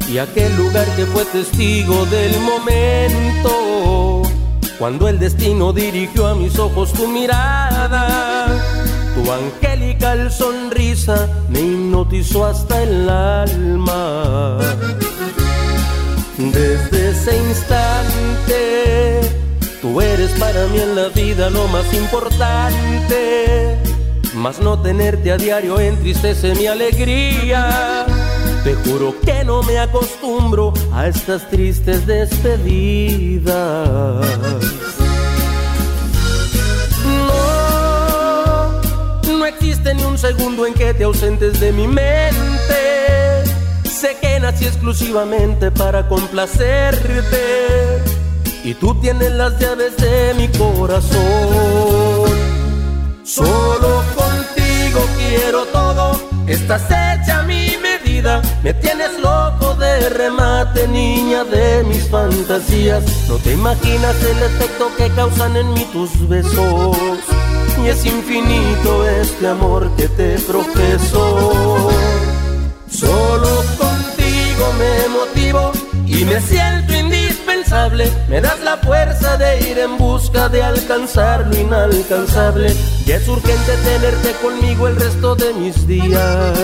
[0.08, 4.22] Y aquel lugar que fue testigo del momento
[4.80, 8.47] cuando el destino dirigió a mis ojos tu mirada
[9.18, 14.60] tu angelical sonrisa me hipnotizó hasta el alma.
[16.38, 19.22] Desde ese instante
[19.82, 23.78] tú eres para mí en la vida lo más importante
[24.38, 28.05] mas no tenerte a diario entristece mi alegría.
[28.63, 33.55] Te juro que no me acostumbro a estas tristes despedidas.
[39.27, 43.43] No, no existe ni un segundo en que te ausentes de mi mente.
[43.83, 47.41] Sé que nací exclusivamente para complacerte
[48.63, 52.27] y tú tienes las llaves de mi corazón.
[53.23, 54.03] Solo
[55.18, 63.04] quiero todo, estás hecha mi medida, me tienes loco de remate, niña de mis fantasías.
[63.28, 66.98] No te imaginas el efecto que causan en mí tus besos,
[67.84, 71.89] y es infinito este amor que te profeso.
[72.89, 75.72] Solo contigo me motivo
[76.06, 76.93] y me siento
[77.58, 78.12] indispensable.
[78.30, 82.74] Me das la fuerza de ir en busca de alcanzar lo inalcanzable.
[83.05, 86.58] Y es urgente tenerte conmigo el resto de mis días.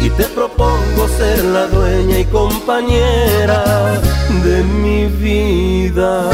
[0.00, 4.00] Y te propongo ser la dueña y compañera
[4.44, 6.30] de mi vida.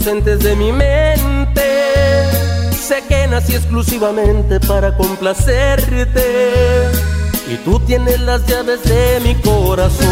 [0.00, 1.62] Ausentes de mi mente.
[2.72, 6.88] Sé que nací exclusivamente para complacerte.
[7.48, 10.06] Y tú tienes las llaves de mi corazón.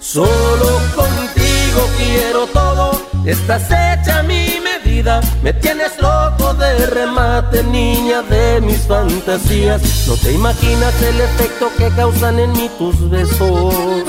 [0.00, 3.02] Solo contigo quiero todo.
[3.26, 5.20] Estás hecha mi medida.
[5.42, 9.82] Me tienes loco de remate, niña de mis fantasías.
[10.06, 14.04] No te imaginas el efecto que causan en mí tus besos.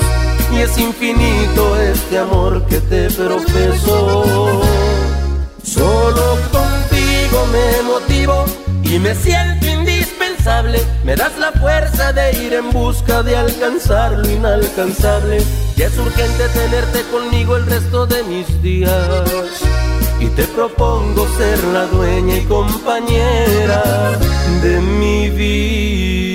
[0.52, 4.62] Y es infinito este amor que te profeso.
[5.62, 8.44] Solo contigo me motivo
[8.82, 10.80] y me siento indispensable.
[11.04, 15.42] Me das la fuerza de ir en busca de alcanzar lo inalcanzable.
[15.76, 18.92] Y es urgente tenerte conmigo el resto de mis días.
[20.20, 23.82] Y te propongo ser la dueña y compañera
[24.62, 26.33] de mi vida.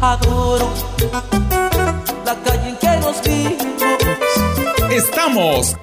[0.00, 0.72] Adoro
[2.24, 3.82] la calle en que nos vimos.
[4.90, 5.76] Estamos,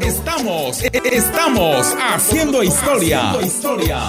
[0.00, 3.32] estamos, estamos haciendo historia,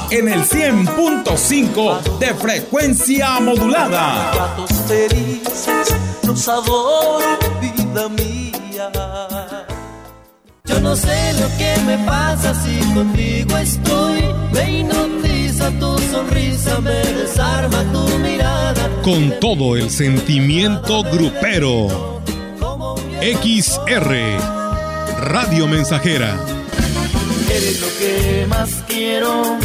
[0.10, 4.34] en el 100.5 de frecuencia modulada.
[4.34, 8.92] Ratos felices, los adoro, vida mía.
[10.66, 14.24] Yo no sé lo que me pasa si contigo estoy.
[14.52, 15.23] Me
[15.72, 18.90] tu sonrisa, me desarma tu mirada.
[19.04, 22.22] Con todo el sentimiento grupero.
[23.22, 24.10] XR
[25.20, 26.36] Radio Mensajera.
[27.50, 29.58] Eres lo que más quiero.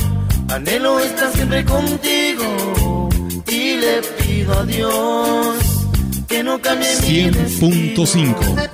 [0.48, 3.08] Anhelo estar siempre contigo.
[3.48, 5.56] Y le pido a Dios
[6.28, 8.68] que no cambie mi 100.5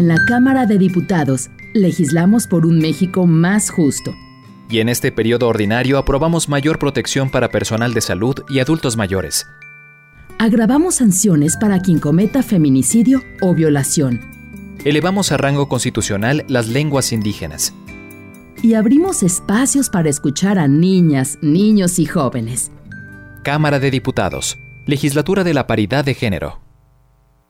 [0.00, 4.14] En la Cámara de Diputados, legislamos por un México más justo.
[4.70, 9.46] Y en este periodo ordinario aprobamos mayor protección para personal de salud y adultos mayores.
[10.38, 14.22] Agravamos sanciones para quien cometa feminicidio o violación.
[14.86, 17.74] Elevamos a rango constitucional las lenguas indígenas.
[18.62, 22.70] Y abrimos espacios para escuchar a niñas, niños y jóvenes.
[23.42, 24.58] Cámara de Diputados.
[24.86, 26.69] Legislatura de la Paridad de Género.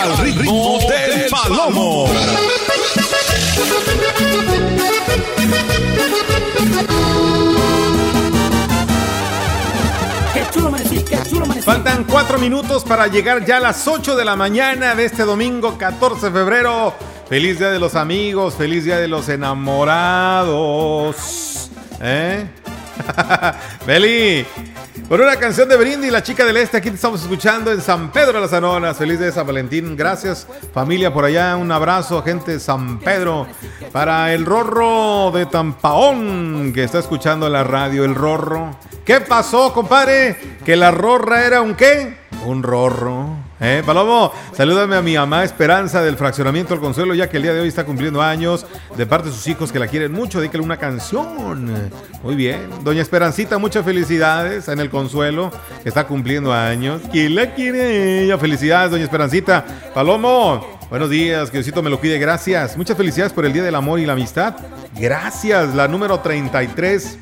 [0.00, 2.06] Al ritmo del palomo.
[11.64, 15.76] Faltan cuatro minutos para llegar ya a las 8 de la mañana de este domingo
[15.76, 16.94] 14 de febrero.
[17.28, 21.70] Feliz Día de los Amigos, feliz Día de los Enamorados.
[22.00, 22.46] ¿Eh?
[23.86, 24.46] Beli,
[25.08, 28.10] por una canción de Brindy, la chica del este, aquí te estamos escuchando en San
[28.12, 28.96] Pedro de las Anonas.
[28.96, 29.96] Feliz de San Valentín.
[29.96, 31.56] Gracias, familia, por allá.
[31.56, 33.46] Un abrazo, gente San Pedro.
[33.92, 38.76] Para el Rorro de Tampaón, que está escuchando la radio, el Rorro.
[39.04, 40.36] ¿Qué pasó, compadre?
[40.64, 42.16] Que la Rorra era un qué?
[42.44, 43.47] Un Rorro.
[43.60, 44.32] ¿Eh, Palomo?
[44.52, 47.68] Salúdame a mi mamá Esperanza del Fraccionamiento del Consuelo, ya que el día de hoy
[47.68, 48.64] está cumpliendo años,
[48.96, 50.40] de parte de sus hijos que la quieren mucho.
[50.40, 51.90] Dígale una canción.
[52.22, 52.68] Muy bien.
[52.84, 55.50] Doña Esperancita, muchas felicidades en el Consuelo,
[55.82, 57.02] que está cumpliendo años.
[57.10, 58.38] ¿Quién la quiere ella?
[58.38, 59.64] Felicidades, Doña Esperancita.
[59.92, 62.18] Palomo, buenos días, que Diosito me lo cuide.
[62.18, 62.76] Gracias.
[62.76, 64.54] Muchas felicidades por el Día del Amor y la Amistad.
[64.94, 67.18] Gracias, la número 33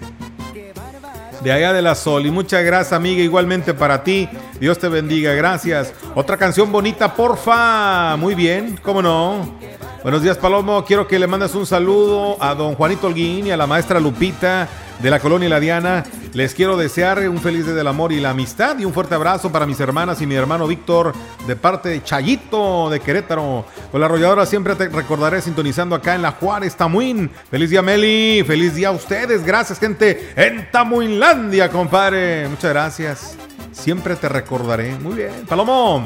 [1.47, 2.27] de allá de la Sol.
[2.27, 4.29] Y muchas gracias, amiga, igualmente para ti.
[4.59, 5.95] Dios te bendiga, gracias.
[6.17, 8.17] Otra canción bonita, porfa.
[8.17, 9.57] Muy bien, ¿cómo no?
[10.03, 10.85] Buenos días, Palomo.
[10.85, 14.67] Quiero que le mandes un saludo a don Juanito Holguín y a la maestra Lupita
[14.99, 16.05] de la colonia La Diana.
[16.37, 19.51] Les quiero desear un feliz día del amor y la amistad y un fuerte abrazo
[19.51, 21.15] para mis hermanas y mi hermano Víctor
[21.47, 23.65] de parte de Chayito de Querétaro.
[23.91, 27.31] Con la arrolladora siempre te recordaré sintonizando acá en la Juárez, Tamuín.
[27.51, 28.45] Feliz día, Meli.
[28.47, 29.47] Feliz día a ustedes.
[29.47, 32.47] Gracias, gente, en Tamuinlandia, compadre.
[32.49, 33.39] Muchas gracias.
[33.73, 34.95] Siempre te recordaré.
[34.99, 35.47] Muy bien.
[35.49, 36.05] Palomón.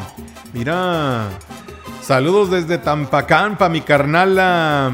[0.53, 1.29] Mira.
[2.03, 4.93] Saludos desde Tampacán para mi carnala.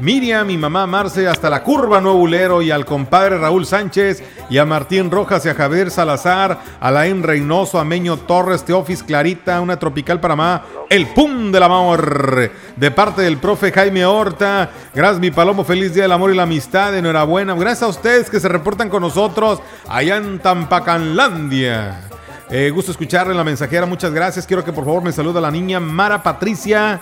[0.00, 4.56] Miriam, mi mamá Marce, hasta la curva Nuevo Ulero y al compadre Raúl Sánchez y
[4.56, 9.60] a Martín Rojas y a Javier Salazar, a Laín Reynoso, a Meño Torres, Teofis Clarita,
[9.60, 14.70] una tropical para más, el pum del amor, de parte del profe Jaime Horta.
[14.94, 17.54] Gracias, mi palomo, feliz día del amor y la amistad, enhorabuena.
[17.54, 22.00] Gracias a ustedes que se reportan con nosotros allá en Tampacanlandia.
[22.48, 24.46] Eh, gusto escucharle en la mensajera, muchas gracias.
[24.46, 27.00] Quiero que por favor me saluda la niña Mara Patricia.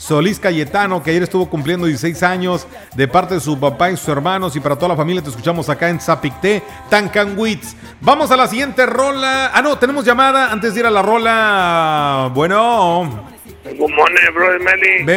[0.00, 4.08] Solís Cayetano, que ayer estuvo cumpliendo 16 años de parte de su papá y sus
[4.08, 7.76] hermanos y para toda la familia te escuchamos acá en Zapicté, Tancanwitz.
[8.00, 9.50] Vamos a la siguiente rola.
[9.52, 12.30] Ah, no, tenemos llamada antes de ir a la rola.
[12.32, 13.28] Bueno.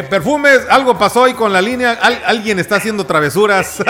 [0.04, 1.94] Perfumes, algo pasó ahí con la línea.
[2.26, 3.80] alguien está haciendo travesuras.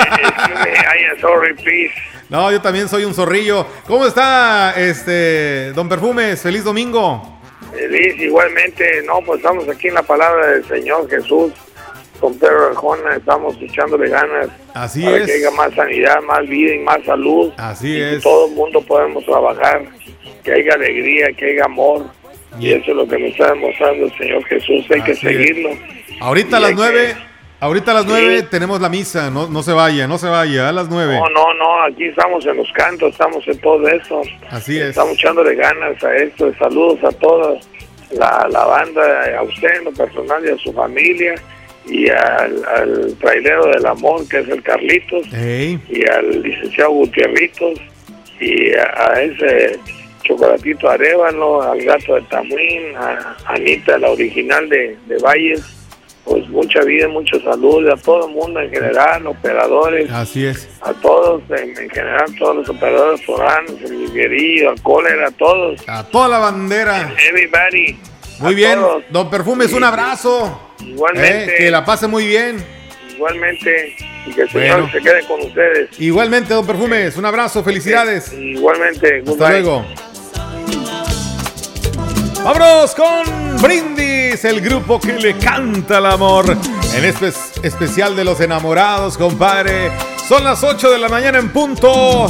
[2.29, 3.65] no, yo también soy un zorrillo.
[3.87, 6.39] ¿Cómo está, este, don Perfumes?
[6.39, 7.32] Feliz domingo.
[7.74, 11.51] Feliz, igualmente, no, pues estamos aquí en la palabra del Señor Jesús,
[12.19, 14.47] con Pedro Arjona, estamos echándole ganas.
[14.74, 15.26] Así para es.
[15.26, 17.51] que haya más sanidad, más vida y más salud.
[17.57, 18.15] Así es.
[18.15, 19.84] Que todo el mundo podemos trabajar,
[20.43, 22.05] que haya alegría, que haya amor.
[22.59, 25.71] Y eso es lo que nos está demostrando el Señor Jesús, hay que seguirlo.
[26.21, 27.15] Ahorita a las nueve...
[27.64, 30.74] Ahorita a las nueve tenemos la misa, no, no se vaya, no se vaya, a
[30.74, 31.16] las nueve.
[31.16, 34.22] No, no, no, aquí estamos en los cantos, estamos en todo eso.
[34.49, 34.88] Así es.
[34.88, 37.57] Estamos echándole ganas a esto, saludos a toda
[38.11, 41.36] la, la banda, a usted en lo personal y a su familia,
[41.86, 47.80] y al, al trailero del amor que es el Carlitos, y al licenciado Gutierritos,
[48.41, 49.80] y a, ese
[50.24, 55.82] chocolatito Arevalo, al gato de Tamuín, a Anita, la original de, de Valles
[56.24, 60.09] pues mucha vida, mucha salud a todo el mundo en general, operadores.
[60.09, 60.69] Así es.
[60.82, 65.82] A todos, en, general, todos los operadores foranos, el liguerío, al cólera, a todos.
[65.88, 67.13] A toda la bandera.
[67.30, 67.99] Everybody.
[68.39, 68.80] Muy bien.
[69.09, 70.74] Don Perfumes, un abrazo.
[70.80, 71.55] Igualmente.
[71.55, 72.63] Eh, que la pase muy bien.
[73.13, 73.95] Igualmente.
[74.26, 75.99] Y que el Señor se quede con ustedes.
[75.99, 77.17] Igualmente, don Perfumes.
[77.17, 77.63] Un abrazo.
[77.63, 78.32] Felicidades.
[78.34, 79.24] igualmente.
[79.28, 79.86] Hasta luego.
[82.43, 86.57] Vámonos con Brindis, el grupo que le canta el amor.
[86.93, 87.31] En este
[87.63, 89.91] especial de los enamorados, compadre.
[90.27, 92.27] Son las 8 de la mañana en punto.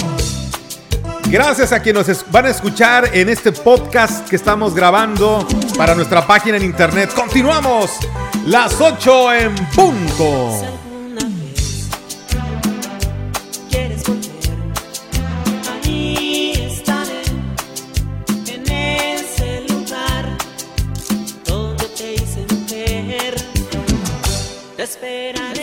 [1.25, 6.57] Gracias a quienes van a escuchar en este podcast que estamos grabando para nuestra página
[6.57, 7.11] en internet.
[7.15, 7.97] Continuamos.
[8.45, 10.72] Las 8 en punto.
[24.83, 25.62] Esperaré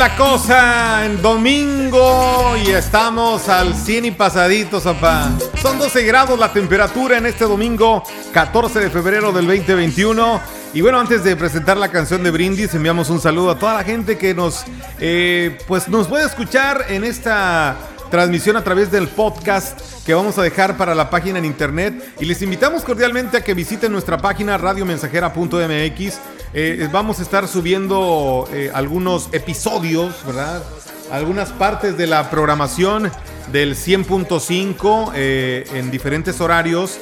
[0.00, 5.28] La cosa en domingo y estamos al 100 y pasaditos, papá.
[5.60, 10.40] Son 12 grados la temperatura en este domingo 14 de febrero del 2021.
[10.72, 13.84] Y bueno, antes de presentar la canción de Brindis, enviamos un saludo a toda la
[13.84, 14.64] gente que nos,
[15.00, 17.76] eh, pues nos puede escuchar en esta
[18.10, 22.24] transmisión a través del podcast que vamos a dejar para la página en internet y
[22.24, 26.18] les invitamos cordialmente a que visiten nuestra página radiomensajera.mx.
[26.52, 30.62] Eh, vamos a estar subiendo eh, algunos episodios, ¿verdad?
[31.12, 33.10] Algunas partes de la programación
[33.52, 36.98] del 100.5 eh, en diferentes horarios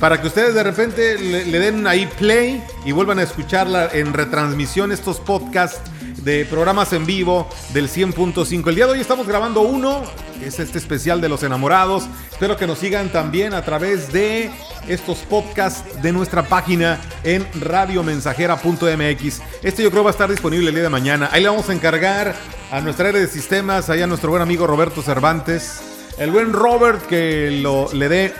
[0.00, 4.92] para que ustedes de repente le, den ahí play y vuelvan a escucharla en retransmisión
[4.92, 5.80] estos podcasts
[6.24, 8.68] de programas en vivo del 100.5.
[8.68, 10.02] El día de hoy estamos grabando uno,
[10.42, 12.04] es este especial de los enamorados.
[12.30, 14.50] Espero que nos sigan también a través de
[14.88, 19.42] estos podcasts de nuestra página en radiomensajera.mx.
[19.62, 21.28] Este yo creo va a estar disponible el día de mañana.
[21.32, 22.34] Ahí le vamos a encargar
[22.70, 25.80] a nuestra área de sistemas, allá a nuestro buen amigo Roberto Cervantes.
[26.18, 28.34] El buen Robert que lo, le dé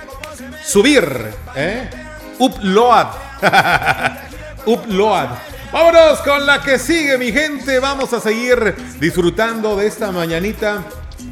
[0.65, 1.91] subir, ¿eh?
[2.39, 3.09] Upload.
[4.67, 5.29] Upload
[5.73, 7.79] Vámonos con la que sigue, mi gente.
[7.79, 10.83] Vamos a seguir disfrutando de esta mañanita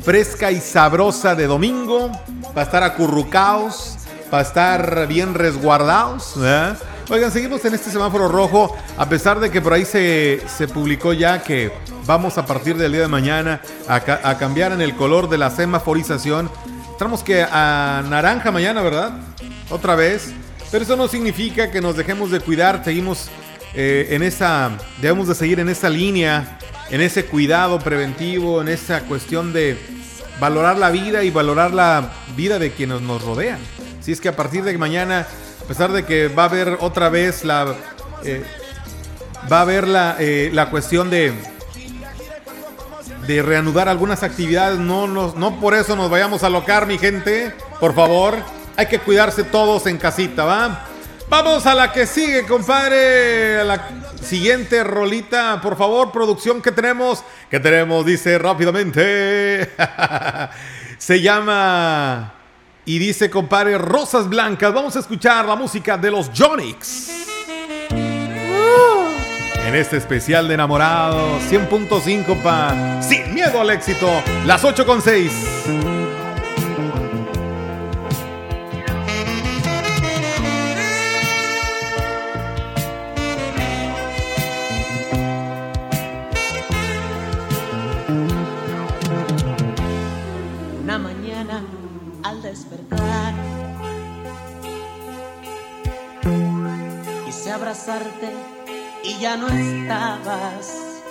[0.03, 2.11] fresca y sabrosa de domingo.
[2.55, 3.99] Para estar acurrucados,
[4.31, 6.39] para estar bien resguardados.
[7.11, 11.13] Oigan, seguimos en este semáforo rojo, a pesar de que por ahí se, se publicó
[11.13, 11.71] ya que
[12.07, 15.51] vamos a partir del día de mañana a, a cambiar en el color de la
[15.51, 16.51] semaforización.
[17.01, 19.13] Estamos que a naranja mañana, ¿verdad?
[19.71, 20.35] Otra vez.
[20.71, 23.31] Pero eso no significa que nos dejemos de cuidar, seguimos
[23.73, 26.59] eh, en esa, debemos de seguir en esa línea,
[26.91, 29.79] en ese cuidado preventivo, en esa cuestión de
[30.39, 33.61] valorar la vida y valorar la vida de quienes nos rodean.
[34.03, 35.27] Si es que a partir de mañana,
[35.65, 37.77] a pesar de que va a haber otra vez la,
[38.25, 38.45] eh,
[39.51, 41.33] va a haber la, eh, la cuestión de,
[43.39, 47.95] reanudar algunas actividades, no, no, no por eso nos vayamos a locar, mi gente, por
[47.95, 48.37] favor.
[48.77, 50.87] Hay que cuidarse todos en casita, ¿va?
[51.31, 53.61] Vamos a la que sigue, compadre.
[53.61, 53.89] A la
[54.21, 57.23] siguiente rolita, por favor, producción que tenemos.
[57.49, 59.71] Que tenemos, dice rápidamente.
[60.99, 62.35] Se llama
[62.85, 64.75] y dice, compadre, Rosas Blancas.
[64.75, 67.40] Vamos a escuchar la música de los Jonix
[69.71, 74.11] en este especial de enamorados 100.5 pa Sin miedo al éxito,
[74.45, 75.33] las 8 con 6.
[90.83, 91.63] Una mañana
[92.25, 93.35] al despertar
[97.25, 98.60] quise abrazarte
[99.11, 101.03] y ya no estabas.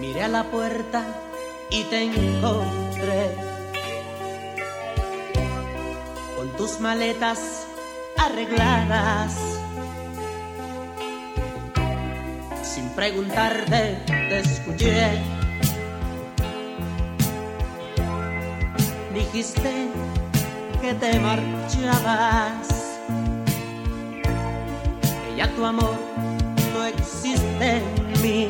[0.00, 1.04] Miré a la puerta
[1.70, 3.34] y te encontré
[6.36, 7.66] con tus maletas
[8.18, 9.36] arregladas.
[12.62, 15.22] Sin preguntarte, te escuché.
[19.12, 19.88] Dijiste
[20.80, 22.81] que te marchabas,
[25.42, 25.96] ya tu amor
[26.72, 27.84] no existe en
[28.22, 28.48] mí.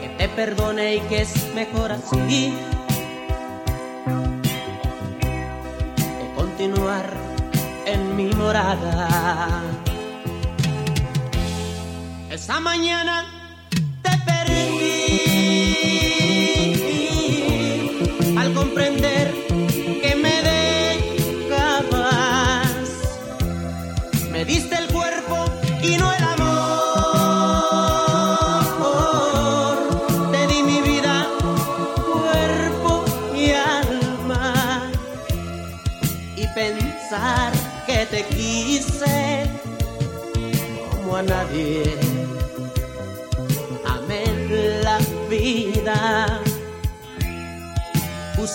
[0.00, 2.52] Que te perdone y que es mejor así.
[6.18, 7.06] Que continuar
[7.86, 9.62] en mi morada.
[12.30, 13.24] Esa mañana
[14.02, 14.76] te perdí
[18.36, 19.45] al comprender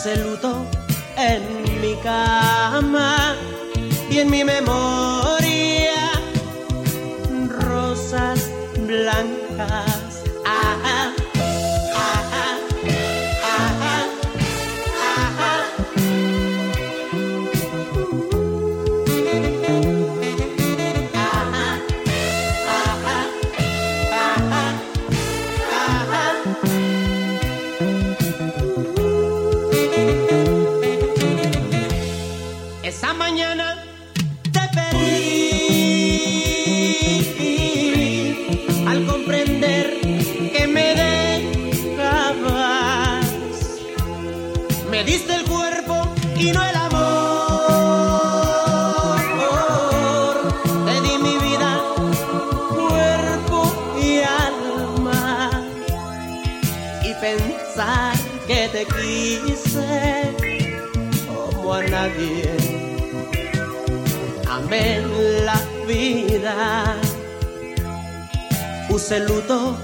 [0.02, 0.66] Puse luto
[1.16, 3.36] en mi cama
[4.10, 5.41] y en mi memoria
[57.22, 58.16] pensar
[58.48, 60.36] que te quise
[61.28, 62.50] como a nadie.
[64.50, 65.02] Amé
[65.46, 66.98] la vida.
[68.90, 69.78] Puse luto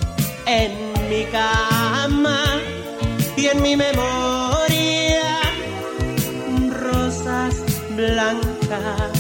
[0.47, 0.71] en
[1.09, 2.43] mi cama
[3.37, 5.39] y en mi memoria
[6.71, 7.55] rosas
[7.95, 9.16] blancas.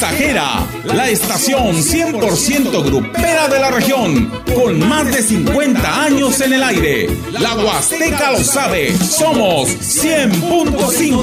[0.00, 6.62] Mensajera, la estación 100% grupera de la región, con más de 50 años en el
[6.62, 7.10] aire.
[7.32, 11.16] La Huasteca lo sabe, somos 100.5.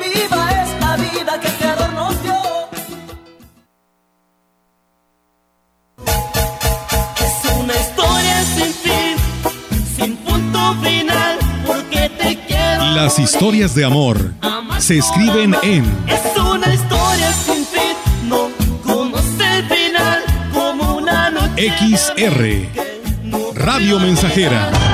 [0.00, 2.34] Viva esta vida que el Creador nos dio.
[7.22, 9.16] Es una historia sin fin,
[9.96, 12.84] sin punto final, porque te quiero.
[12.96, 14.34] Las historias de amor
[14.84, 17.96] se escriben en Es una historia sin fin,
[18.28, 18.50] no
[18.82, 20.22] conoce el final,
[20.52, 21.72] como una noche.
[21.78, 22.68] XR,
[23.54, 24.93] Radio Mensajera.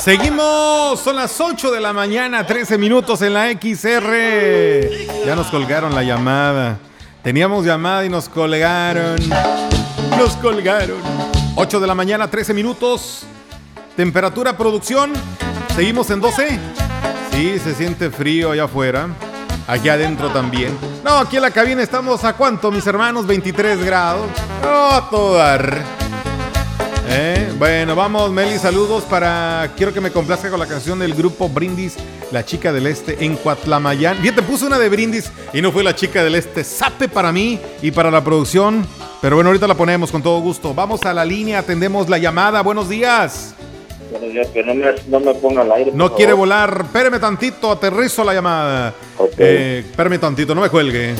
[0.00, 5.26] Seguimos, son las 8 de la mañana, 13 minutos en la XR.
[5.26, 6.78] Ya nos colgaron la llamada.
[7.22, 9.18] Teníamos llamada y nos colgaron.
[10.16, 10.96] Nos colgaron.
[11.54, 13.24] 8 de la mañana, 13 minutos.
[13.94, 15.12] Temperatura, producción.
[15.76, 16.58] Seguimos en 12.
[17.32, 19.08] Sí, se siente frío allá afuera.
[19.68, 20.78] Aquí adentro también.
[21.04, 23.26] No, aquí en la cabina estamos a cuánto, mis hermanos?
[23.26, 24.26] 23 grados.
[24.64, 25.84] Oh, a.
[27.12, 27.52] ¿Eh?
[27.58, 29.72] Bueno, vamos, Meli, saludos para.
[29.76, 31.96] Quiero que me complazca con la canción del grupo Brindis,
[32.30, 34.22] La Chica del Este, en Cuatlamayán.
[34.22, 36.62] Bien, te puse una de Brindis y no fue La Chica del Este.
[36.62, 38.86] Sape para mí y para la producción.
[39.20, 40.72] Pero bueno, ahorita la ponemos con todo gusto.
[40.72, 42.62] Vamos a la línea, atendemos la llamada.
[42.62, 43.54] Buenos días.
[44.12, 45.90] Buenos días, que no me, no me ponga al aire.
[45.92, 46.82] No quiere volar.
[46.84, 48.94] Espérame tantito, aterrizo la llamada.
[49.18, 49.34] Ok.
[49.36, 51.14] Eh, espérame tantito, no me cuelgue.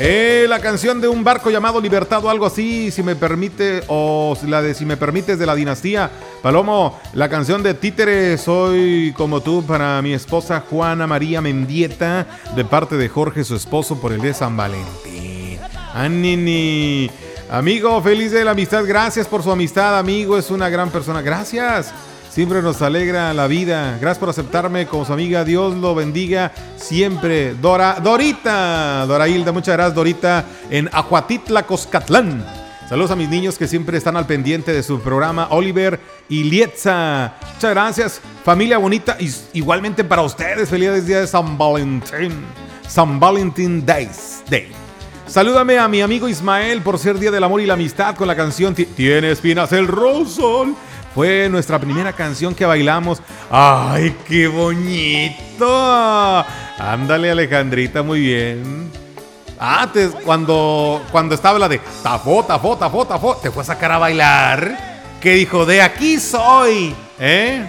[0.00, 4.36] Eh, la canción de un barco llamado Libertad o algo así, si me permite, o
[4.46, 6.10] la de Si me permites de la dinastía.
[6.42, 12.26] Palomo, la canción de Títere, Soy como tú para mi esposa Juana María Mendieta,
[12.56, 15.60] de parte de Jorge, su esposo, por el de San Valentín.
[15.94, 17.08] Anini.
[17.48, 21.94] Amigo, feliz de la amistad, gracias por su amistad, amigo, es una gran persona, gracias.
[22.34, 23.96] Siempre nos alegra la vida.
[24.00, 25.44] Gracias por aceptarme como su amiga.
[25.44, 27.54] Dios lo bendiga siempre.
[27.54, 32.44] Dora, Dorita, Dora Hilda, muchas gracias, Dorita, en Acuatitla, Coscatlán.
[32.88, 37.34] Saludos a mis niños que siempre están al pendiente de su programa, Oliver y Lietza.
[37.54, 39.16] Muchas gracias, familia bonita.
[39.20, 42.32] Y igualmente para ustedes, feliz día de San Valentín.
[42.88, 44.72] San Valentín Days Day.
[45.28, 48.36] Salúdame a mi amigo Ismael por ser Día del Amor y la Amistad con la
[48.36, 50.76] canción Tiene espinas el rosón.
[51.14, 53.22] Fue nuestra primera canción que bailamos.
[53.50, 56.44] ¡Ay, qué bonito!
[56.78, 58.90] Ándale, Alejandrita, muy bien.
[59.92, 63.98] Te- cuando, cuando estaba la de tafó, tafó, tafó, tafó, te fue a sacar a
[63.98, 64.94] bailar.
[65.20, 66.94] Que dijo, de aquí soy.
[67.18, 67.64] ¿Eh?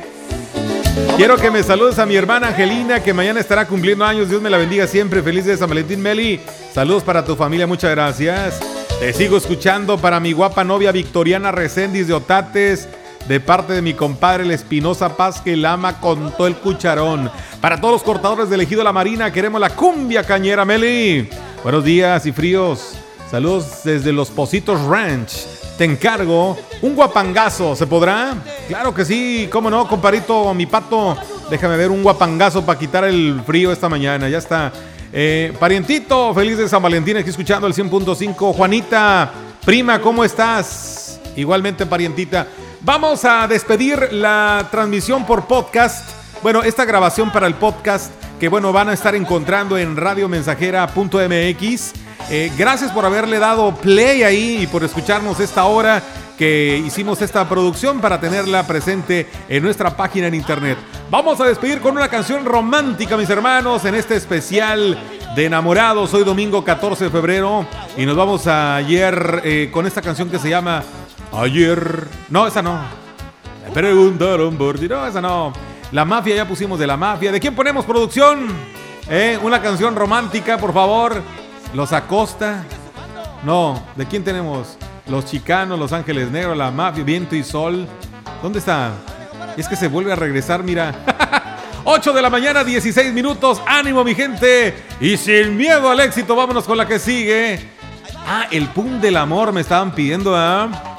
[1.15, 4.27] Quiero que me saludes a mi hermana Angelina, que mañana estará cumpliendo años.
[4.29, 5.21] Dios me la bendiga siempre.
[5.21, 6.41] Feliz de San Valentín, Meli.
[6.73, 8.59] Saludos para tu familia, muchas gracias.
[8.99, 12.87] Te sigo escuchando para mi guapa novia Victoriana Recendis de Otates,
[13.27, 17.31] de parte de mi compadre el Espinosa Paz, que la ama con todo el cucharón.
[17.61, 21.29] Para todos los cortadores de Ejido La Marina, queremos la cumbia cañera, Meli.
[21.63, 22.95] Buenos días y fríos.
[23.29, 25.45] Saludos desde Los Positos Ranch.
[25.77, 28.35] Te encargo un guapangazo, ¿se podrá?
[28.67, 31.17] Claro que sí, cómo no, comparito, mi pato.
[31.49, 34.71] Déjame ver un guapangazo para quitar el frío esta mañana, ya está.
[35.11, 38.53] Eh, parientito, feliz de San Valentín, aquí escuchando el 100.5.
[38.53, 39.31] Juanita,
[39.65, 41.19] prima, ¿cómo estás?
[41.35, 42.47] Igualmente, parientita.
[42.85, 46.07] Vamos a despedir la transmisión por podcast.
[46.43, 51.93] Bueno, esta grabación para el podcast que bueno, van a estar encontrando en radiomensajera.mx.
[52.29, 56.03] Eh, gracias por haberle dado play ahí y por escucharnos esta hora
[56.37, 60.77] que hicimos esta producción para tenerla presente en nuestra página en internet.
[61.09, 64.95] Vamos a despedir con una canción romántica, mis hermanos, en este especial
[65.35, 66.13] de enamorados.
[66.13, 67.65] Hoy domingo 14 de febrero
[67.97, 70.83] y nos vamos ayer eh, con esta canción que se llama
[71.37, 72.07] Ayer.
[72.29, 72.79] No, esa no.
[73.65, 74.87] Me preguntaron por ti.
[74.87, 75.51] No, esa no.
[75.91, 77.31] La mafia, ya pusimos de la mafia.
[77.31, 78.47] ¿De quién ponemos producción?
[79.09, 79.37] ¿Eh?
[79.43, 81.21] Una canción romántica, por favor.
[81.73, 82.63] Los Acosta.
[83.43, 84.77] No, ¿de quién tenemos?
[85.07, 87.87] Los Chicanos, Los Ángeles Negros, La Mafia, Viento y Sol.
[88.41, 88.93] ¿Dónde está?
[89.57, 90.93] Es que se vuelve a regresar, mira.
[91.83, 93.61] 8 de la mañana, 16 minutos.
[93.67, 94.73] Ánimo, mi gente.
[94.99, 97.59] Y sin miedo al éxito, vámonos con la que sigue.
[98.25, 100.67] Ah, el pum del amor me estaban pidiendo, ¿ah?
[100.67, 100.94] Mira,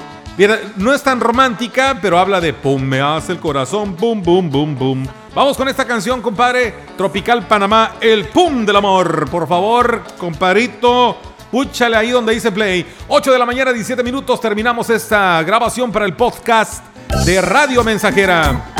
[0.75, 4.77] no es tan romántica, pero habla de pum, me hace el corazón, pum, bum, bum,
[4.77, 5.07] bum.
[5.33, 6.73] Vamos con esta canción, compadre.
[6.95, 9.29] Tropical Panamá, el pum del amor.
[9.29, 11.17] Por favor, compadrito,
[11.51, 12.85] púchale ahí donde dice play.
[13.07, 14.39] 8 de la mañana, 17 minutos.
[14.39, 16.83] Terminamos esta grabación para el podcast
[17.25, 18.73] de Radio Mensajera.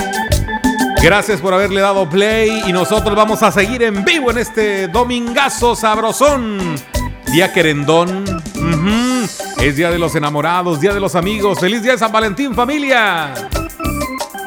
[1.01, 5.75] Gracias por haberle dado play y nosotros vamos a seguir en vivo en este domingazo
[5.75, 6.75] sabrosón.
[7.31, 8.25] Día querendón.
[9.59, 11.59] Es Día de los Enamorados, Día de los Amigos.
[11.59, 13.33] ¡Feliz Día de San Valentín, familia!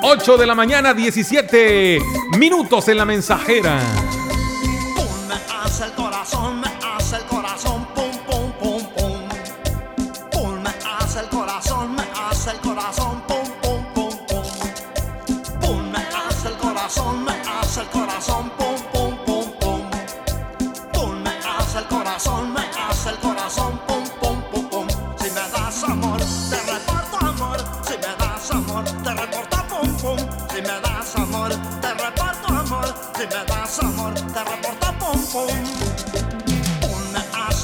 [0.02, 2.00] 8 de la mañana, 17
[2.38, 3.80] minutos en la mensajera.
[5.96, 6.59] Corazón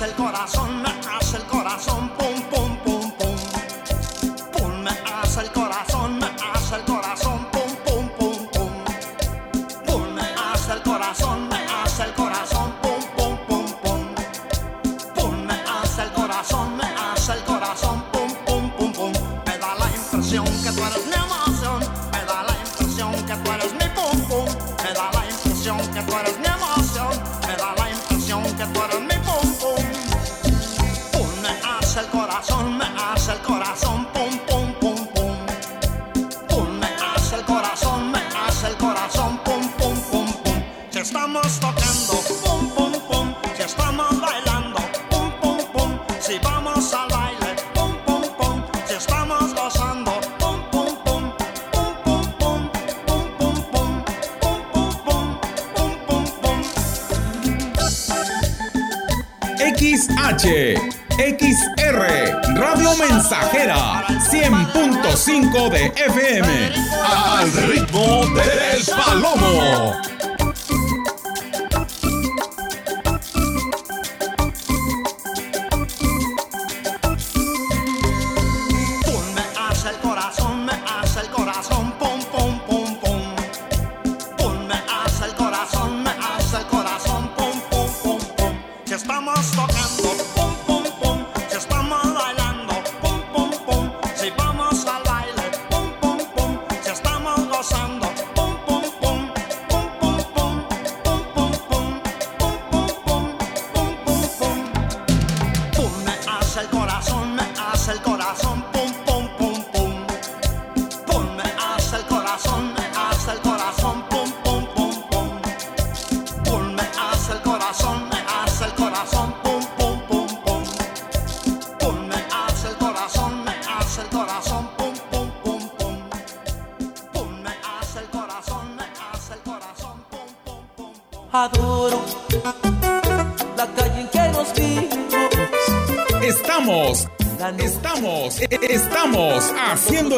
[0.03, 0.83] el corazón.
[32.37, 33.66] corazón hasta el corazón.
[65.27, 66.73] 105.5 de FM.
[67.05, 70.16] Al ritmo del Palomo.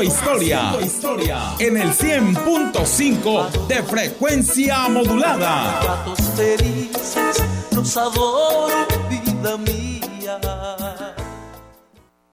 [0.03, 0.77] Historia.
[0.81, 1.55] Historia.
[1.59, 6.05] En el 100.5 de frecuencia modulada.